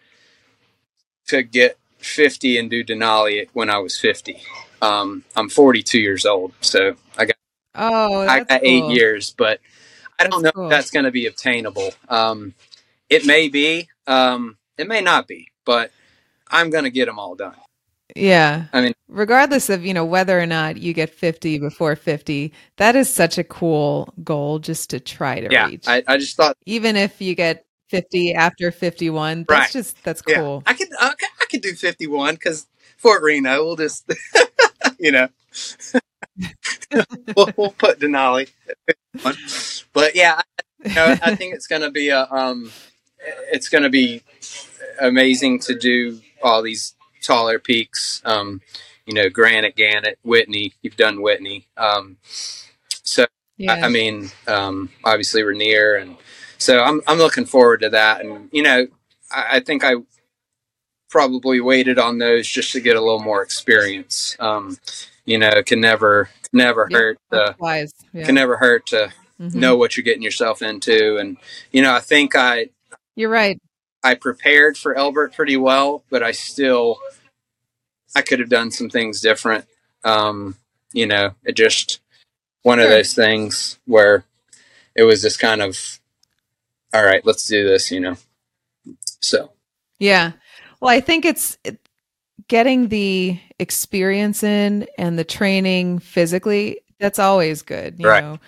[1.27, 4.41] to get 50 and do Denali when I was 50.
[4.82, 7.36] Um, I'm 42 years old, so I got
[7.75, 8.60] oh, I got cool.
[8.62, 9.62] eight years, but
[10.19, 10.65] I don't know cool.
[10.65, 11.91] if that's going to be obtainable.
[12.10, 12.53] Um,
[13.10, 15.91] it may be, um, it may not be but
[16.49, 17.53] I'm going to get them all done.
[18.15, 18.67] Yeah.
[18.71, 22.95] I mean, regardless of, you know, whether or not you get 50 before 50, that
[22.95, 25.88] is such a cool goal just to try to yeah, reach.
[25.88, 29.71] I, I just thought, even if you get 50 after 51, that's right.
[29.71, 30.63] just, that's cool.
[30.65, 34.10] I could, I could, I could do 51 because Fort Reno, we'll just,
[34.99, 35.27] you know,
[37.36, 38.50] we'll, we'll, put Denali.
[39.93, 42.71] But yeah, I, you know, I think it's going to be a, um,
[43.52, 44.21] it's going to be
[45.00, 48.21] amazing to do all these taller peaks.
[48.26, 48.62] Um,
[49.06, 50.73] you know, Granite, Gannett, Whitney.
[50.82, 51.67] You've done Whitney.
[51.78, 52.17] Um,
[53.04, 53.26] so
[53.58, 53.73] yeah.
[53.73, 56.17] I, I, mean, um, obviously Rainier, and
[56.58, 58.23] so I'm I'm looking forward to that.
[58.23, 58.88] And you know,
[59.32, 59.95] I, I, think I
[61.10, 64.36] probably waited on those just to get a little more experience.
[64.39, 64.78] Um,
[65.27, 67.19] you know, can never never yeah, hurt.
[67.31, 67.55] To,
[68.13, 68.25] yeah.
[68.25, 69.59] Can never hurt to mm-hmm.
[69.59, 71.17] know what you're getting yourself into.
[71.17, 71.37] And
[71.71, 72.69] you know, I think I.
[73.15, 73.61] You're right.
[74.03, 76.97] I prepared for Elbert pretty well, but I still
[78.15, 79.65] I could have done some things different.
[80.03, 80.55] Um,
[80.93, 81.99] you know, it just
[82.63, 84.23] one of those things where
[84.95, 85.99] it was just kind of
[86.93, 88.15] all right, let's do this, you know.
[89.21, 89.51] So,
[89.99, 90.33] yeah.
[90.79, 91.57] Well, I think it's
[92.47, 98.23] getting the experience in and the training physically, that's always good, you right.
[98.23, 98.39] know.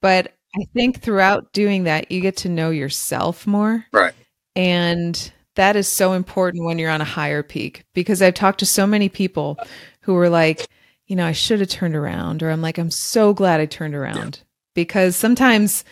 [0.00, 3.86] But I think throughout doing that, you get to know yourself more.
[3.92, 4.14] Right.
[4.56, 8.66] And that is so important when you're on a higher peak because I've talked to
[8.66, 9.58] so many people
[10.02, 10.66] who were like,
[11.06, 13.94] you know, I should have turned around, or I'm like, I'm so glad I turned
[13.94, 14.44] around yeah.
[14.74, 15.84] because sometimes,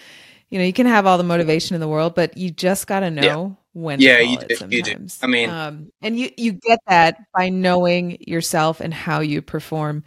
[0.49, 3.01] you know, you can have all the motivation in the world, but you just got
[3.01, 3.65] to know yeah.
[3.73, 4.01] When.
[4.01, 5.07] Yeah, you do, you do.
[5.23, 10.05] I mean, um, and you you get that by knowing yourself and how you perform.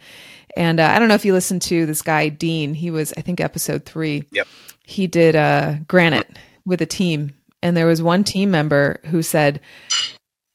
[0.56, 2.74] And uh, I don't know if you listened to this guy Dean.
[2.74, 4.24] He was, I think, episode three.
[4.32, 4.46] Yep.
[4.84, 6.28] He did uh, Granite
[6.66, 9.60] with a team and there was one team member who said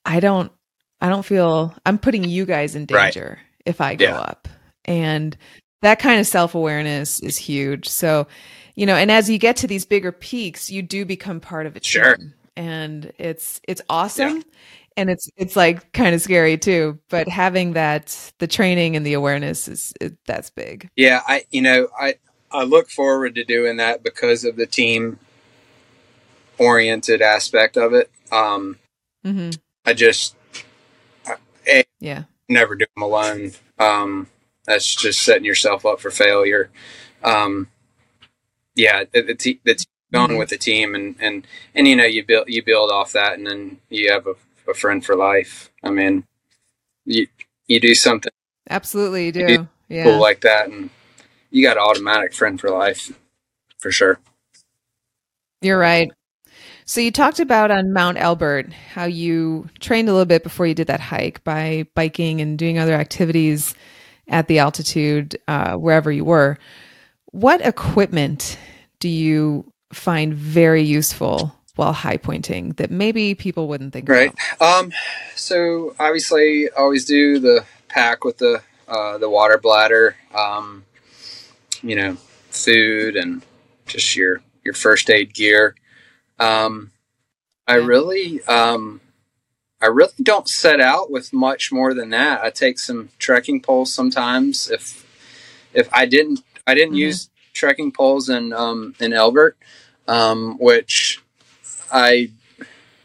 [0.06, 0.52] i don't
[1.02, 3.62] i don't feel i'm putting you guys in danger right.
[3.66, 4.20] if i go yeah.
[4.20, 4.48] up
[4.86, 5.38] and
[5.82, 8.28] that kind of self-awareness is huge so
[8.76, 11.76] you know and as you get to these bigger peaks you do become part of
[11.76, 12.18] a team sure.
[12.58, 14.44] And it's it's awesome yeah.
[14.98, 19.14] and it's it's like kind of scary too but having that the training and the
[19.14, 22.16] awareness is it, that's big yeah i you know i
[22.52, 25.20] i look forward to doing that because of the team
[26.58, 28.10] oriented aspect of it.
[28.32, 28.78] Um,
[29.26, 29.52] mm-hmm.
[29.86, 30.36] I just,
[31.26, 33.52] I, yeah, never do them alone.
[33.80, 34.28] Um,
[34.66, 36.70] that's just setting yourself up for failure.
[37.24, 37.70] Um,
[38.76, 40.38] yeah, the, the, te- the going mm-hmm.
[40.38, 43.48] with the team and, and, and, you know, you build, you build off that and
[43.48, 44.36] then you have a,
[44.70, 45.70] a friend for life.
[45.84, 46.24] I mean,
[47.06, 47.28] you,
[47.68, 48.32] you do something.
[48.70, 49.28] Absolutely.
[49.28, 49.40] You do.
[49.40, 50.04] You do yeah.
[50.04, 50.70] Cool like that.
[50.70, 50.90] And
[51.50, 53.12] you got an automatic friend for life
[53.78, 54.20] for sure.
[55.62, 56.12] You're right.
[56.86, 60.74] So you talked about on Mount Elbert how you trained a little bit before you
[60.74, 63.76] did that hike by biking and doing other activities
[64.30, 66.58] at the altitude uh, wherever you were.
[67.32, 68.58] What equipment
[69.00, 74.34] do you find very useful while high pointing that maybe people wouldn't think right.
[74.60, 74.80] about?
[74.80, 74.92] Um,
[75.36, 80.16] so obviously, always do the pack with the uh, the water bladder.
[80.34, 80.86] Um,
[81.82, 82.18] you know,
[82.50, 83.44] food and
[83.86, 85.76] just your your first aid gear.
[86.40, 86.92] Um,
[87.68, 89.02] I really, um,
[89.82, 92.44] I really don't set out with much more than that.
[92.44, 94.70] I take some trekking poles sometimes.
[94.70, 95.06] If
[95.74, 97.10] if I didn't I didn't mm-hmm.
[97.10, 99.58] use trekking poles in um, in Elbert,
[100.08, 101.22] um, which
[101.92, 102.32] I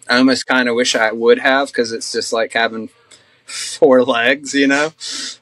[0.09, 2.91] I almost kind of wish I would have because it's just like having
[3.45, 4.93] four legs, you know.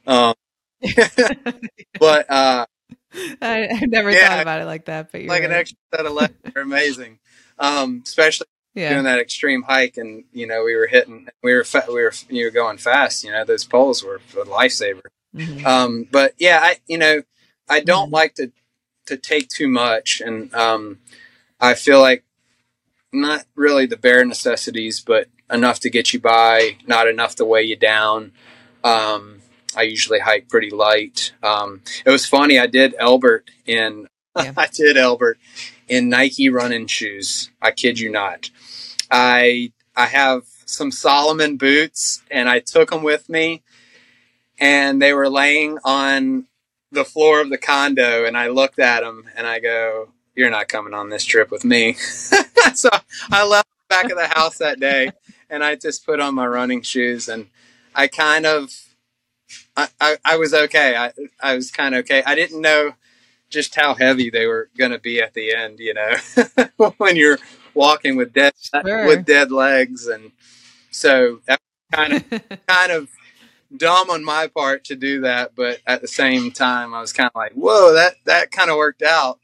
[0.07, 0.35] Um,
[1.99, 2.66] but uh,
[3.42, 5.12] I, I never yeah, thought about it like that.
[5.12, 5.51] But like right.
[5.51, 7.18] an extra set of legs are amazing,
[7.59, 8.92] um, especially yeah.
[8.92, 9.96] doing that extreme hike.
[9.96, 13.25] And you know, we were hitting, we were fa- we were you were going fast.
[13.25, 15.03] You know, those poles were a lifesaver.
[15.35, 15.66] Mm-hmm.
[15.66, 17.23] Um, but yeah, I you know,
[17.68, 18.14] I don't mm-hmm.
[18.14, 18.53] like to
[19.11, 20.99] to take too much, and um,
[21.61, 22.25] I feel like
[23.12, 27.64] not really the bare necessities, but enough to get you by, not enough to weigh
[27.64, 28.33] you down.
[28.85, 29.42] Um,
[29.77, 31.33] I usually hike pretty light.
[31.42, 32.59] Um, it was funny.
[32.59, 34.53] I did Elbert in yeah.
[34.57, 35.38] I did Elbert
[35.88, 37.51] in Nike running shoes.
[37.61, 38.51] I kid you not.
[39.11, 43.62] I I have some Salomon boots, and I took them with me,
[44.59, 46.46] and they were laying on
[46.92, 50.68] the floor of the condo, and I looked at him and I go, "You're not
[50.68, 51.94] coming on this trip with me."
[52.74, 52.90] so
[53.31, 55.12] I left back of the house that day,
[55.48, 57.48] and I just put on my running shoes, and
[57.94, 58.72] I kind of
[59.76, 60.96] I, I, I was okay.
[60.96, 62.22] I, I was kind of okay.
[62.24, 62.94] I didn't know
[63.48, 66.14] just how heavy they were going to be at the end, you know,
[66.98, 67.38] when you're
[67.74, 69.07] walking with dead, sure.
[69.07, 70.07] with dead legs.
[70.07, 70.33] And
[70.90, 71.61] so that
[71.92, 72.24] kind of,
[72.66, 73.09] kind of
[73.76, 75.54] dumb on my part to do that.
[75.54, 78.76] But at the same time, I was kind of like, whoa, that, that kind of
[78.76, 79.38] worked out.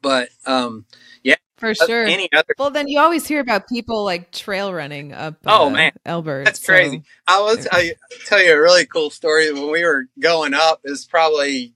[0.00, 0.86] But, um,
[1.22, 2.04] yeah, for uh, sure.
[2.04, 2.54] Any other?
[2.58, 5.36] Well, then you always hear about people like trail running up.
[5.46, 6.44] Oh uh, man, Elbert.
[6.44, 6.72] That's so.
[6.72, 7.04] crazy.
[7.28, 7.94] I will tell you,
[8.26, 9.52] tell you a really cool story.
[9.52, 11.74] When we were going up, it's probably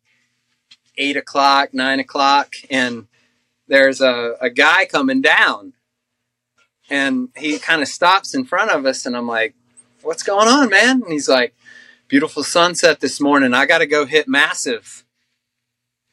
[0.96, 3.06] eight o'clock, nine o'clock, and
[3.68, 5.74] there's a, a guy coming down,
[6.90, 9.54] and he kind of stops in front of us, and I'm like,
[10.06, 11.54] "What's going on, man?" And he's like,
[12.08, 13.54] "Beautiful sunset this morning.
[13.54, 15.04] I got to go hit massive."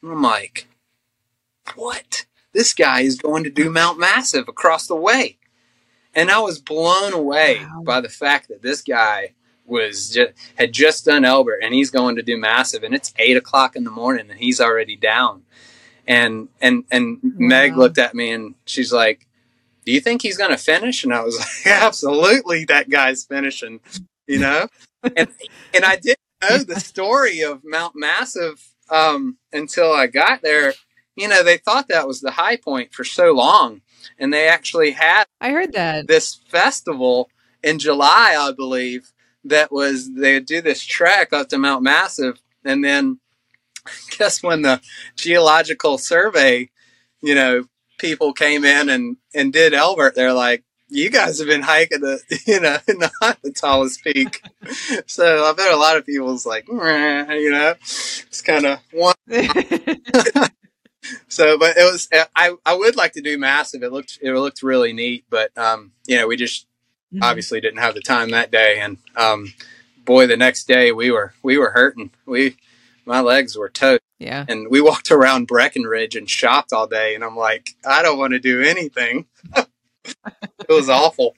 [0.02, 0.66] I'm like,
[1.74, 5.36] "What?" this guy is going to do Mount Massive across the way.
[6.14, 7.82] And I was blown away wow.
[7.84, 9.34] by the fact that this guy
[9.66, 13.36] was just had just done Elbert and he's going to do massive and it's eight
[13.36, 15.42] o'clock in the morning and he's already down.
[16.06, 17.30] And and and wow.
[17.36, 19.26] Meg looked at me and she's like,
[19.84, 21.04] Do you think he's gonna finish?
[21.04, 23.80] And I was like, Absolutely that guy's finishing,
[24.26, 24.68] you know?
[25.02, 25.28] and
[25.74, 30.74] and I didn't know the story of Mount Massive um, until I got there
[31.16, 33.82] you know, they thought that was the high point for so long.
[34.18, 37.30] And they actually had I heard that this festival
[37.62, 39.12] in July, I believe,
[39.44, 43.20] that was they would do this trek up to Mount Massive and then
[44.18, 44.80] guess when the
[45.16, 46.70] geological survey,
[47.22, 47.64] you know,
[48.04, 52.20] people came in and, and did Elbert, they're like, you guys have been hiking the,
[52.46, 52.78] you know,
[53.20, 54.42] not the tallest peak.
[55.06, 59.14] so I bet a lot of people's like, you know, it's kind of one.
[61.28, 63.82] so, but it was I I would like to do massive.
[63.82, 66.66] It looked it looked really neat, but um, you know, we just
[67.12, 67.22] mm-hmm.
[67.22, 69.52] obviously didn't have the time that day, and um,
[70.04, 72.10] boy, the next day we were we were hurting.
[72.26, 72.56] We
[73.04, 74.02] my legs were toast.
[74.18, 78.18] Yeah, and we walked around Breckenridge and shopped all day, and I'm like, I don't
[78.18, 79.26] want to do anything.
[79.56, 81.34] it was awful.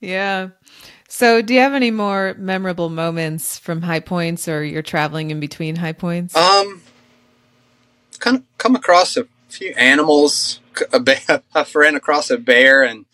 [0.00, 0.50] Yeah.
[1.08, 5.40] So, do you have any more memorable moments from high points, or you're traveling in
[5.40, 6.36] between high points?
[6.36, 6.82] Um,
[8.18, 10.60] come come across a few animals.
[10.92, 13.06] A bear, I ran across a bear and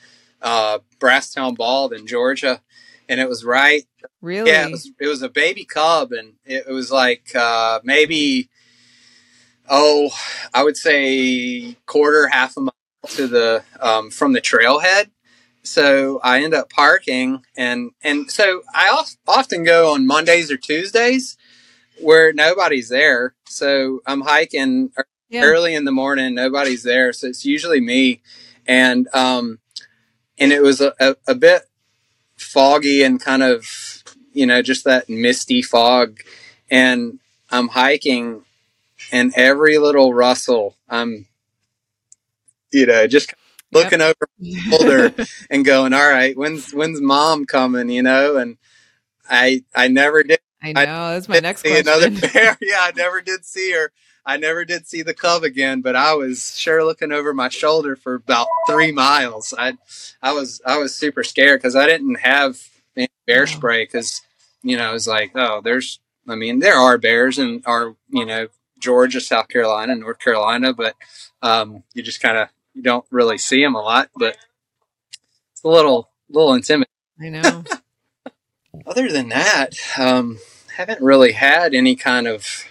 [0.42, 2.60] uh, Brasstown Bald in Georgia,
[3.08, 3.84] and it was right.
[4.20, 4.50] Really?
[4.50, 8.48] Yeah, it was, it was a baby cub, and it, it was like uh, maybe
[9.68, 10.10] oh,
[10.52, 12.72] I would say quarter half a mile
[13.08, 15.10] to the um, from the trailhead.
[15.62, 21.36] So I end up parking, and and so I often go on Mondays or Tuesdays
[22.00, 23.34] where nobody's there.
[23.46, 24.90] So I'm hiking
[25.28, 25.42] yeah.
[25.42, 27.12] early in the morning, nobody's there.
[27.12, 28.22] So it's usually me.
[28.66, 29.58] And, um,
[30.38, 31.62] and it was a, a, a bit
[32.44, 33.66] foggy and kind of,
[34.33, 36.20] you know, just that misty fog.
[36.70, 37.18] And
[37.50, 38.42] I'm hiking
[39.12, 41.27] and every little rustle, I'm,
[42.73, 43.35] you know, just
[43.73, 44.16] looking yep.
[44.16, 45.14] over my shoulder
[45.50, 48.37] and going, all right, when's, when's mom coming, you know?
[48.37, 48.56] And
[49.29, 51.14] I, I never did I know.
[51.14, 51.87] that's my next question.
[51.87, 52.56] Another bear.
[52.62, 53.92] Yeah, I never did see her.
[54.27, 57.94] I never did see the cub again, but I was sure looking over my shoulder
[57.94, 59.52] for about three miles.
[59.56, 59.75] I,
[60.22, 62.58] I was, I was super scared because I didn't have
[63.27, 64.22] bear spray because,
[64.62, 68.25] you know, it was like, oh, there's, I mean, there are bears in our, you
[68.25, 68.48] know,
[68.79, 70.94] Georgia, South Carolina, North Carolina, but
[71.42, 74.10] um, you just kind of you don't really see them a lot.
[74.14, 74.37] But
[75.52, 76.88] it's a little little intimidating.
[77.20, 77.64] I know.
[78.87, 80.38] Other than that, um,
[80.77, 82.66] haven't really had any kind of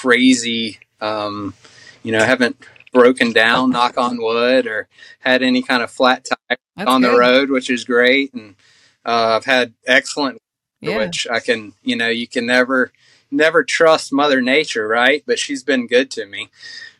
[0.00, 1.54] crazy, um,
[2.02, 2.56] you know, haven't
[2.92, 4.88] broken down, knock on wood, or
[5.20, 8.34] had any kind of flat tire That's on the road, which is great.
[8.34, 8.56] And
[9.04, 10.38] uh, I've had excellent,
[10.80, 10.98] Yeah.
[10.98, 12.92] which I can, you know, you can never,
[13.30, 15.22] never trust Mother Nature, right?
[15.26, 16.50] But she's been good to me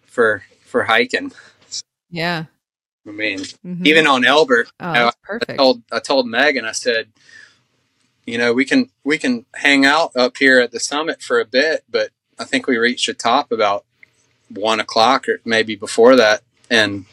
[0.04, 1.32] for for hiking.
[2.10, 2.44] Yeah.
[3.06, 3.86] I mean, Mhm.
[3.86, 7.08] even on Elbert, oh, you know, I told I told Megan, I said,
[8.26, 11.44] you know, we can we can hang out up here at the summit for a
[11.44, 13.84] bit, but I think we reached the top about
[14.48, 17.06] one o'clock or maybe before that, and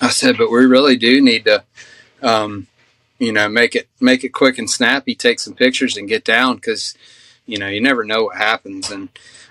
[0.00, 1.64] I said, but we really do need to,
[2.22, 2.66] um,
[3.18, 6.56] you know, make it make it quick and snappy, take some pictures and get down
[6.56, 6.94] because,
[7.46, 9.08] you know, you never know what happens, and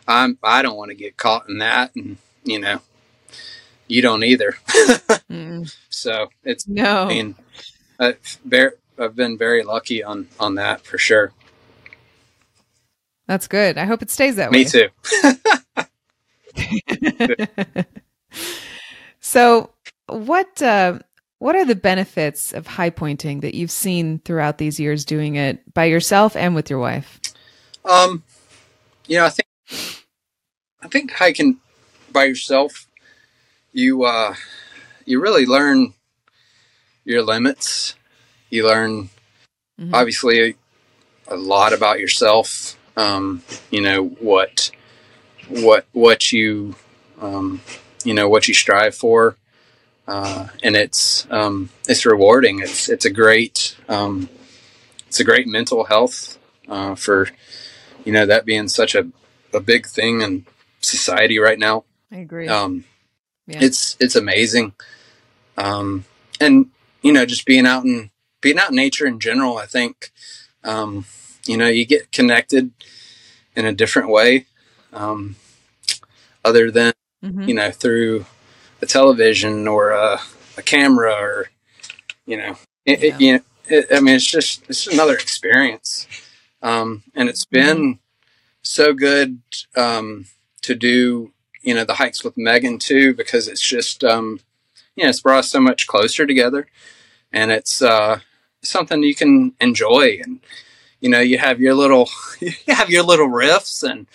[0.08, 2.82] I'm I don't want to get caught in that, and you know,
[3.88, 4.58] you don't either.
[5.30, 5.76] Mm.
[5.90, 7.04] so it's No.
[7.04, 7.36] I mean,
[8.00, 8.40] I've,
[8.98, 11.34] I've been very lucky on on that for sure.
[13.28, 13.78] That's good.
[13.78, 14.60] I hope it stays that way.
[14.60, 14.90] Me way.
[16.56, 17.86] too.
[19.20, 19.72] so,
[20.08, 21.00] what uh,
[21.40, 25.74] what are the benefits of high pointing that you've seen throughout these years doing it
[25.74, 27.20] by yourself and with your wife?
[27.86, 28.24] Um,
[29.08, 29.48] you know, I think
[30.82, 31.58] I think hiking
[32.12, 32.88] by yourself,
[33.74, 34.36] you uh,
[35.06, 35.94] you really learn
[37.04, 37.96] your limits.
[38.50, 39.10] You learn
[39.80, 39.94] Mhm.
[39.94, 40.56] obviously
[41.28, 42.77] a lot about yourself.
[42.98, 44.72] Um, you know what
[45.48, 46.76] what what you
[47.22, 47.62] um,
[48.04, 49.38] you know what you strive for,
[50.08, 52.60] uh, and it's um, it's rewarding.
[52.60, 54.30] It's it's a great um,
[55.08, 56.38] it's a great mental health
[56.68, 57.30] uh, for
[58.04, 59.08] you know that being such a,
[59.54, 60.46] a big thing in
[60.82, 61.84] society right now.
[62.12, 62.48] I agree.
[62.48, 62.86] Um,
[63.46, 63.60] Yeah.
[63.62, 64.74] It's it's amazing,
[65.56, 66.04] um,
[66.42, 66.72] and
[67.02, 68.10] you know just being out in
[68.42, 69.58] being out in nature in general.
[69.58, 70.12] I think
[70.64, 71.06] um,
[71.48, 72.72] you know you get connected
[73.56, 74.46] in a different way,
[74.94, 75.36] um,
[76.46, 76.94] other than
[77.24, 77.48] Mhm.
[77.48, 78.26] you know through
[78.82, 80.20] a television or a,
[80.58, 81.50] a camera or
[82.26, 86.08] you know it, it- you know it, I mean it's just it's just another experience,
[86.62, 88.00] um, and it's been
[88.64, 89.42] so good
[89.76, 90.26] um,
[90.64, 94.40] to do you know the hikes with Megan too because it's just um,
[94.96, 96.68] you know it's brought us so much closer together,
[97.34, 98.20] and it's uh,
[98.64, 100.40] something you can enjoy and
[101.00, 104.08] you know you have your little you have your little riffs and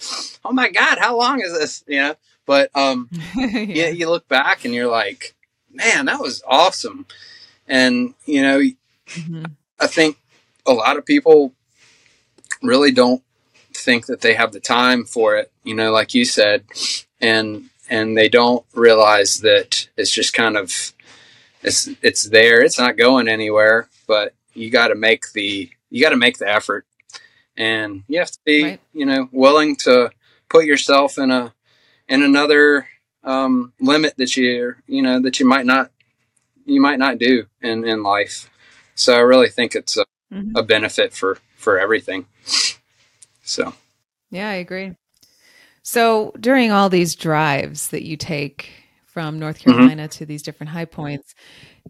[0.44, 2.14] oh my god how long is this you know
[2.46, 3.46] but um yeah.
[3.46, 3.88] yeah.
[3.88, 5.34] you look back and you're like,
[5.72, 7.06] man, that was awesome.
[7.68, 8.60] And, you know,
[9.08, 9.52] Mhm.
[9.78, 10.16] I think
[10.66, 11.52] a lot of people
[12.62, 13.22] really don't
[13.74, 16.64] think that they have the time for it, you know, like you said,
[17.20, 20.92] and and they don't realize that it's just kind of
[21.62, 26.10] it's it's there, it's not going anywhere, but you got to make the you got
[26.10, 26.86] to make the effort.
[27.56, 28.80] And you have to be, Right.
[28.94, 30.10] you know, willing to
[30.48, 31.52] put yourself in a
[32.08, 32.88] in another
[33.24, 35.90] um, limit that you you know that you might not
[36.64, 38.48] you might not do in in life.
[38.94, 40.52] So I really think it's a, Mhm.
[40.56, 42.26] a benefit for for everything.
[43.42, 43.74] So
[44.30, 44.94] Yeah, I agree.
[45.82, 48.70] So during all these drives that you take
[49.04, 49.70] from North Mm-hmm.
[49.72, 51.34] Carolina to these different high points,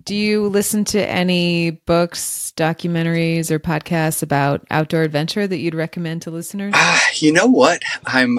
[0.05, 6.23] do you listen to any books, documentaries, or podcasts about outdoor adventure that you'd recommend
[6.23, 6.73] to listeners?
[6.77, 8.39] ah, you know what I'm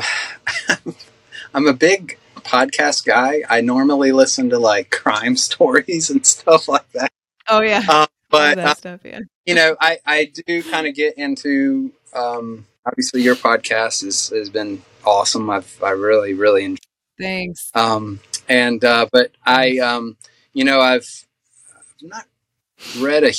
[1.54, 3.44] I'm a big podcast guy.
[3.50, 7.12] I normally listen to like crime stories and stuff like that.
[7.48, 9.02] Oh yeah, Uh, but that uh, stuff.
[9.04, 9.20] Yeah.
[9.46, 14.50] you know, I, I do kind of get into um, obviously your podcast has, has
[14.50, 15.50] been awesome.
[15.50, 16.80] I've I really really enjoyed.
[17.20, 17.72] Thanks.
[17.76, 20.18] Um, and uh, but I um,
[20.54, 21.26] you know I've
[22.04, 22.26] not
[23.00, 23.34] read a,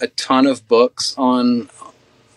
[0.00, 1.70] a ton of books on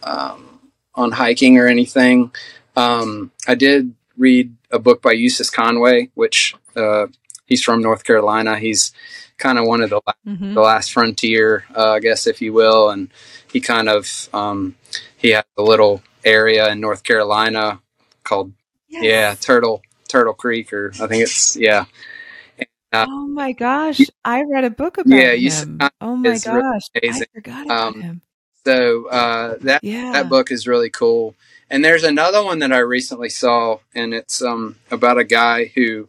[0.03, 0.59] um,
[0.95, 2.32] on hiking or anything.
[2.76, 7.07] Um, I did read a book by Eustace Conway, which uh,
[7.45, 8.57] he's from North Carolina.
[8.57, 8.93] He's
[9.38, 12.89] kind of one of the hmm the last frontier, uh, I guess, if you will.
[12.89, 13.09] And
[13.51, 14.76] he kind of um,
[15.17, 17.82] he had a little area in North Carolina
[18.23, 18.53] called
[18.88, 21.86] yeah Turtle Turtle Creek, or I think it's yeah
[23.04, 25.80] Oh my gosh, I read a book about Yeah, you him.
[26.02, 27.28] Oh my is really gosh, I amazing.
[27.34, 28.22] forgot about Um, him.
[28.66, 30.12] So uh, that Yeah.
[30.14, 31.36] that book is really cool.
[31.70, 36.08] And there's another one that I recently saw, and it's um, about a guy who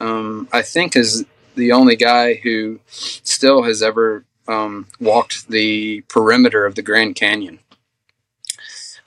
[0.00, 1.24] um, I think is
[1.54, 7.58] the only guy who still has ever um, walked the perimeter of the Grand Canyon.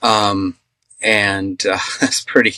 [0.02, 0.56] Um,
[1.00, 2.56] and uh, it's pretty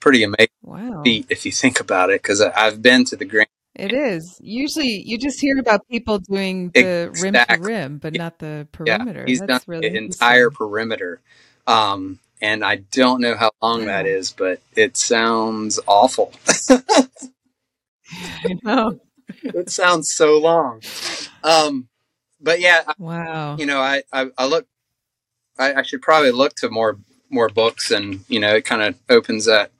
[0.00, 1.04] pretty amazing Wow.
[1.04, 4.38] if you think about it, because I've been to the Grand It is.
[4.42, 8.98] Usually you just hear about people doing the rim to rim, but not the Yeah,
[8.98, 9.24] perimeter.
[9.26, 11.20] he's done really the entire perimeter.
[11.66, 16.32] Um, and I don't know how long that is, but it sounds awful.
[18.44, 19.00] I know.
[19.44, 20.82] it sounds so long.
[21.42, 21.88] Um,
[22.40, 23.56] but yeah, I- Wow.
[23.56, 24.66] you know, I, I, I look,
[25.58, 26.98] I, I should probably look to more,
[27.30, 29.70] more books and, you know, it kind of opens that,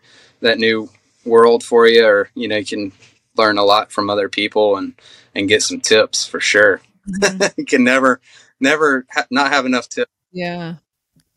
[0.41, 0.89] that new
[1.25, 2.93] world for you, or, you know, you can
[3.37, 4.95] learn a lot from other people and,
[5.35, 6.81] and get some tips for sure.
[7.09, 7.53] Mhm.
[7.57, 8.21] you can never,
[8.61, 10.11] never ha- not have enough tips.
[10.33, 10.77] Yeah.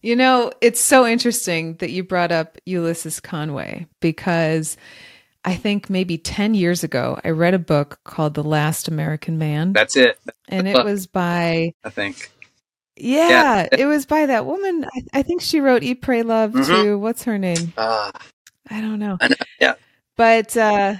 [0.01, 4.77] You know, it's so interesting that you brought up Ulysses Conway because
[5.43, 9.73] I think maybe 10 years ago, I read a book called The Last American Man.
[9.73, 10.19] That's it.
[10.47, 12.31] and it was by, I think.
[12.95, 14.85] yeah, it was by that woman.
[14.85, 16.65] I, I think she wrote Eat, Pray, Love Mhm.
[16.67, 16.99] too.
[16.99, 17.73] What's her name?
[17.75, 18.11] Uh,
[18.69, 19.17] I don't know.
[19.19, 19.73] I know, yeah.
[20.17, 20.95] But uh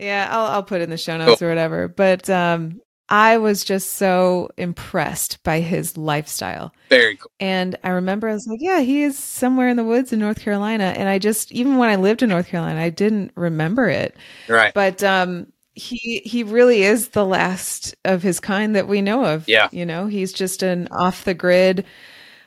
[0.00, 1.48] yeah, I'll I'll put it in the show notes Cool.
[1.48, 1.88] or whatever.
[1.88, 2.80] But um
[3.12, 6.72] I was just so impressed by his lifestyle.
[6.90, 7.30] very cool.
[7.40, 10.38] And I remember I was like, yeah, he is somewhere in the woods in North
[10.40, 10.94] Carolina.
[10.96, 14.16] And I just even when I lived in North Carolina, I didn't remember it.
[14.48, 14.72] Right.
[14.74, 19.48] But um he he really is the last of his kind that we know of.
[19.48, 19.68] Yeah.
[19.72, 21.84] You know, he's just an off the grid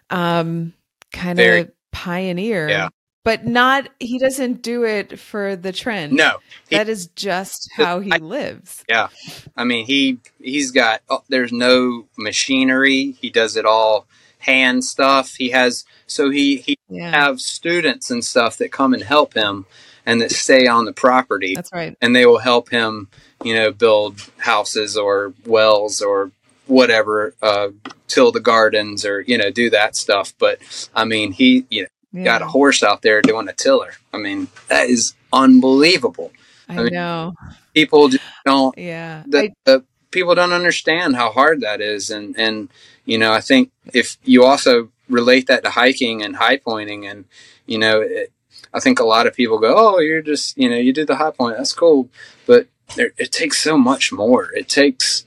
[0.09, 0.73] um
[1.11, 2.69] kind of pioneer.
[2.69, 2.89] Yeah.
[3.25, 6.13] But not he doesn't do it for the trend.
[6.13, 6.37] No,
[6.69, 8.83] he- That is just how he I- lives.
[8.89, 9.07] Yeah,
[9.55, 13.11] I mean he he's got oh, there's no machinery.
[13.21, 14.07] He does it all
[14.39, 15.35] hand stuff.
[15.35, 17.11] He has so he he Yeah.
[17.11, 19.65] have students and stuff that come and help him
[20.05, 21.95] and that stay on the property That's right.
[22.01, 23.07] and they will help him,
[23.41, 26.31] you know, build houses or wells or
[26.67, 27.69] whatever, uh,
[28.07, 30.33] till the gardens or you know do that stuff.
[30.37, 30.59] But
[30.93, 32.23] I mean he you know Yeah.
[32.23, 33.93] got a horse out there doing a tiller.
[34.13, 36.31] I mean that is unbelievable.
[36.69, 37.33] I, I mean, know.
[37.73, 38.09] People
[38.45, 39.23] don't Yeah.
[39.27, 39.83] the, I, the
[40.13, 42.69] people don't understand how hard that is and and
[43.03, 47.25] you know i think if you also relate that to hiking and high pointing and
[47.65, 48.31] you know it,
[48.73, 51.15] i think a lot of people go oh you're just you know you did the
[51.15, 52.07] high point that's cool
[52.45, 55.25] but there, it takes so much more it takes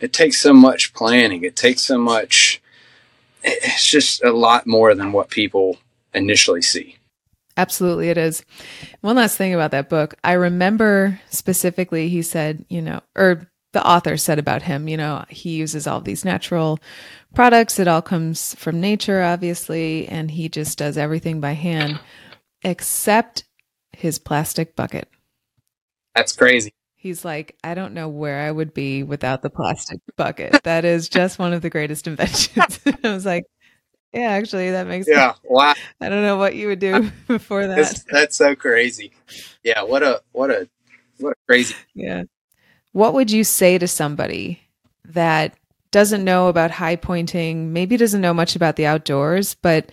[0.00, 2.60] it takes so much planning it takes so much
[3.44, 5.78] it's just a lot more than what people
[6.16, 6.96] initially see
[7.58, 8.44] Absolutely, it is.
[9.00, 10.14] One last thing about that book.
[10.22, 15.24] I remember specifically, he said, you know, or the author said about him, you know,
[15.30, 16.78] he uses all these natural
[17.34, 17.78] products.
[17.78, 21.98] It all comes from nature, obviously, and he just does everything by hand
[22.62, 23.44] except
[23.92, 25.08] his plastic bucket.
[26.14, 26.72] that's crazy
[27.06, 30.60] He's like, I don't know where I would be without the plastic bucket.
[30.64, 32.80] That is just one of the greatest inventions.
[33.04, 33.44] I was like,
[34.12, 35.16] yeah, actually, that makes sense.
[35.16, 37.76] yeah wow I don't know what you would do before that.
[37.76, 39.12] that's, that's so crazy
[39.62, 40.68] yeah what a what a
[41.18, 42.24] what a crazy Yeah.
[42.92, 44.62] What would you say to somebody
[45.06, 45.54] that
[45.90, 49.90] doesn't know about high pointing, maybe doesn't know much about the outdoors, but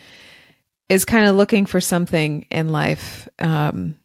[0.89, 3.95] is kind of looking for something in life um,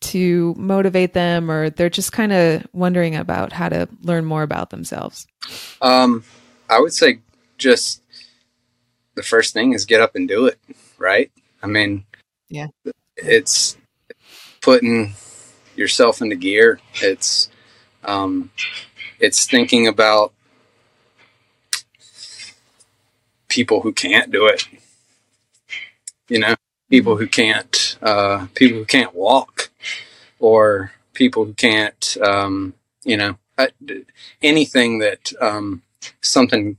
[0.00, 4.70] to motivate them, or they're just kind of wondering about how to learn more about
[4.70, 5.26] themselves?
[5.80, 6.24] Um,
[6.68, 7.20] I would say
[7.58, 8.02] just
[9.16, 10.58] the first thing is get up and do it,
[10.98, 11.32] right?
[11.62, 12.04] I mean,
[12.48, 12.68] Yeah.
[13.16, 13.76] it's
[14.60, 15.14] putting
[15.74, 16.80] yourself into gear.
[17.02, 17.50] It's
[18.04, 18.50] um,
[19.18, 20.32] it's thinking about
[23.48, 24.68] people who can't do it.
[26.28, 26.54] You know,
[26.90, 29.70] people who can't, uh, people who can't walk,
[30.38, 33.38] or people who can't, um, you know,
[34.42, 35.82] anything that um,
[36.20, 36.76] something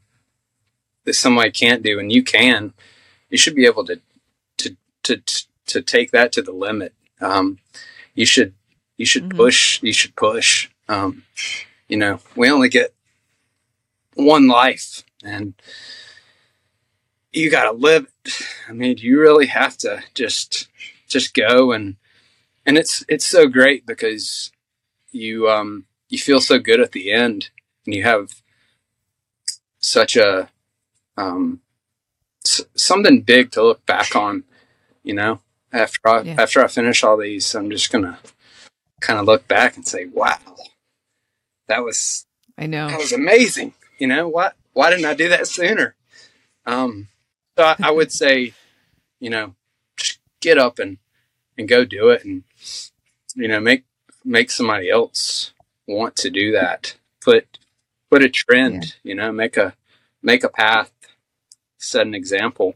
[1.07, 2.73] that somebody can't do and you can,
[3.29, 3.99] you should be able to
[4.57, 5.21] to to
[5.67, 6.93] to take that to the limit.
[7.21, 7.59] Um,
[8.13, 8.53] you should
[8.97, 9.37] you should Mhm.
[9.37, 9.81] push.
[9.81, 10.69] You should push.
[10.89, 11.23] Um,
[11.87, 12.93] you know, we only get
[14.15, 15.53] one life, and
[17.31, 18.07] you got to live.
[18.25, 18.33] it.
[18.67, 20.67] I mean, you really have to just
[21.07, 21.95] just go and
[22.65, 24.51] and it's it's so great because
[25.11, 27.49] you um you feel so good at the end
[27.85, 28.41] and you have
[29.79, 30.49] such a
[31.17, 31.61] um
[32.45, 34.43] s- something big to look back on
[35.03, 35.41] you know?
[35.71, 36.35] After I, Yeah.
[36.37, 38.19] after I finish all these I'm just gonna
[39.01, 40.39] kind of look back and say wow
[41.67, 42.25] that was
[42.57, 42.87] I know.
[42.89, 44.27] that was amazing you know?
[44.27, 45.95] What why didn't I do that sooner?
[46.65, 47.07] Um
[47.57, 48.53] so I, I would say
[49.19, 49.55] you know
[49.97, 50.97] just get up and
[51.57, 52.43] and go do it and
[53.35, 53.83] you know make
[54.23, 55.53] make somebody else
[55.87, 56.95] want to do that.
[57.21, 57.57] Put
[58.11, 59.31] put a trend you know?
[59.31, 59.75] Make a
[60.21, 60.91] make a path
[61.77, 62.75] set an example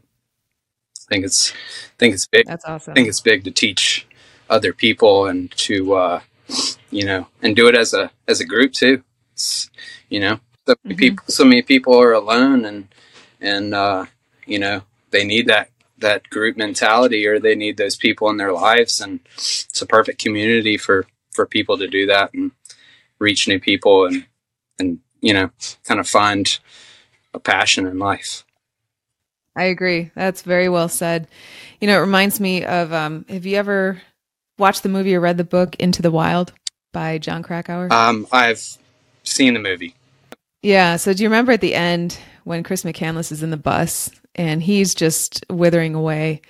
[0.98, 2.92] i think it's i think it's big That's awesome.
[2.92, 4.06] i think it's big to teach
[4.50, 6.20] other people and to uh
[6.90, 9.02] you know, and do it as a as a group too.
[9.32, 9.70] It's,
[10.08, 10.98] you know, so many Mhm.
[10.98, 12.88] people so many people are alone and
[13.40, 14.06] and uh,
[14.46, 18.52] you know they need that that group mentality or they need those people in their
[18.52, 22.52] lives and it's a perfect community for for people to do that and
[23.18, 24.26] reach new people and
[24.78, 25.50] and you know
[25.84, 26.58] kind of find
[27.34, 28.44] a passion in life.
[29.56, 30.10] I agree.
[30.14, 31.28] That's very well said.
[31.80, 34.00] You know, it reminds me of um, have you ever
[34.58, 36.52] watched the movie or read the book Into the Wild
[36.92, 37.92] by Jon Krakauer?
[37.92, 38.62] Um, I've
[39.24, 39.94] seen the movie.
[40.62, 40.96] yeah.
[40.96, 44.62] So do you remember at the end when Chris McCandless is in the bus and
[44.62, 46.40] he's just withering away,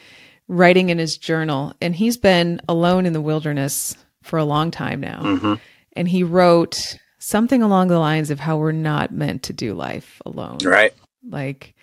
[0.49, 5.01] writing in his journal, and he's been alone in the wilderness for a long time
[5.01, 5.37] now.
[5.39, 5.55] hmm
[5.95, 10.21] And he wrote something along the lines of how we're not meant to do life
[10.25, 10.59] alone.
[10.63, 10.93] Right.
[11.29, 11.75] Like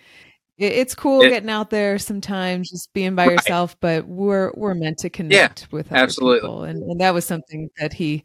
[0.68, 3.32] it's cool It- getting out there sometimes, just being by Right.
[3.36, 6.40] yourself, but we're we're meant to connect with other absolutely.
[6.40, 8.24] people, and, and that was something that he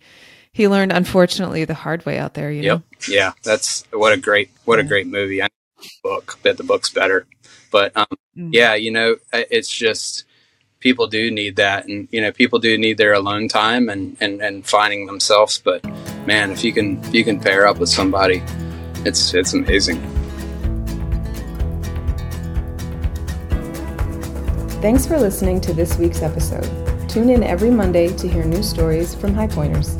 [0.51, 2.49] he learned, unfortunately, the hard way out there.
[2.51, 2.81] You Yep.
[3.09, 3.31] Yeah.
[3.43, 5.41] That's what a great what a great movie.
[5.41, 5.49] I know
[5.81, 7.25] the book, bet the book's better,
[7.71, 8.05] but um,
[8.35, 8.45] know.
[8.45, 8.53] Mm.
[8.53, 10.23] yeah, you know, it's just
[10.79, 14.41] people do need that, and you know, people do need their alone time and and
[14.41, 15.59] and finding themselves.
[15.63, 15.83] But
[16.25, 18.41] man, if you can if you can pair up with somebody,
[19.05, 19.99] it's it's amazing.
[24.81, 26.69] Thanks for listening to this week's episode.
[27.09, 29.97] Tune in every Monday to hear new stories from High Pointers.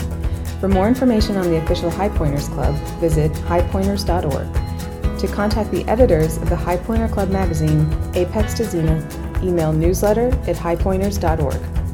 [0.60, 5.18] For more information on the official High Pointers Club, visit highpointers.org.
[5.20, 10.28] To contact the editors of the High Pointer Club magazine, Apex to Zenith, email newsletter
[10.48, 11.85] at highpointers.org.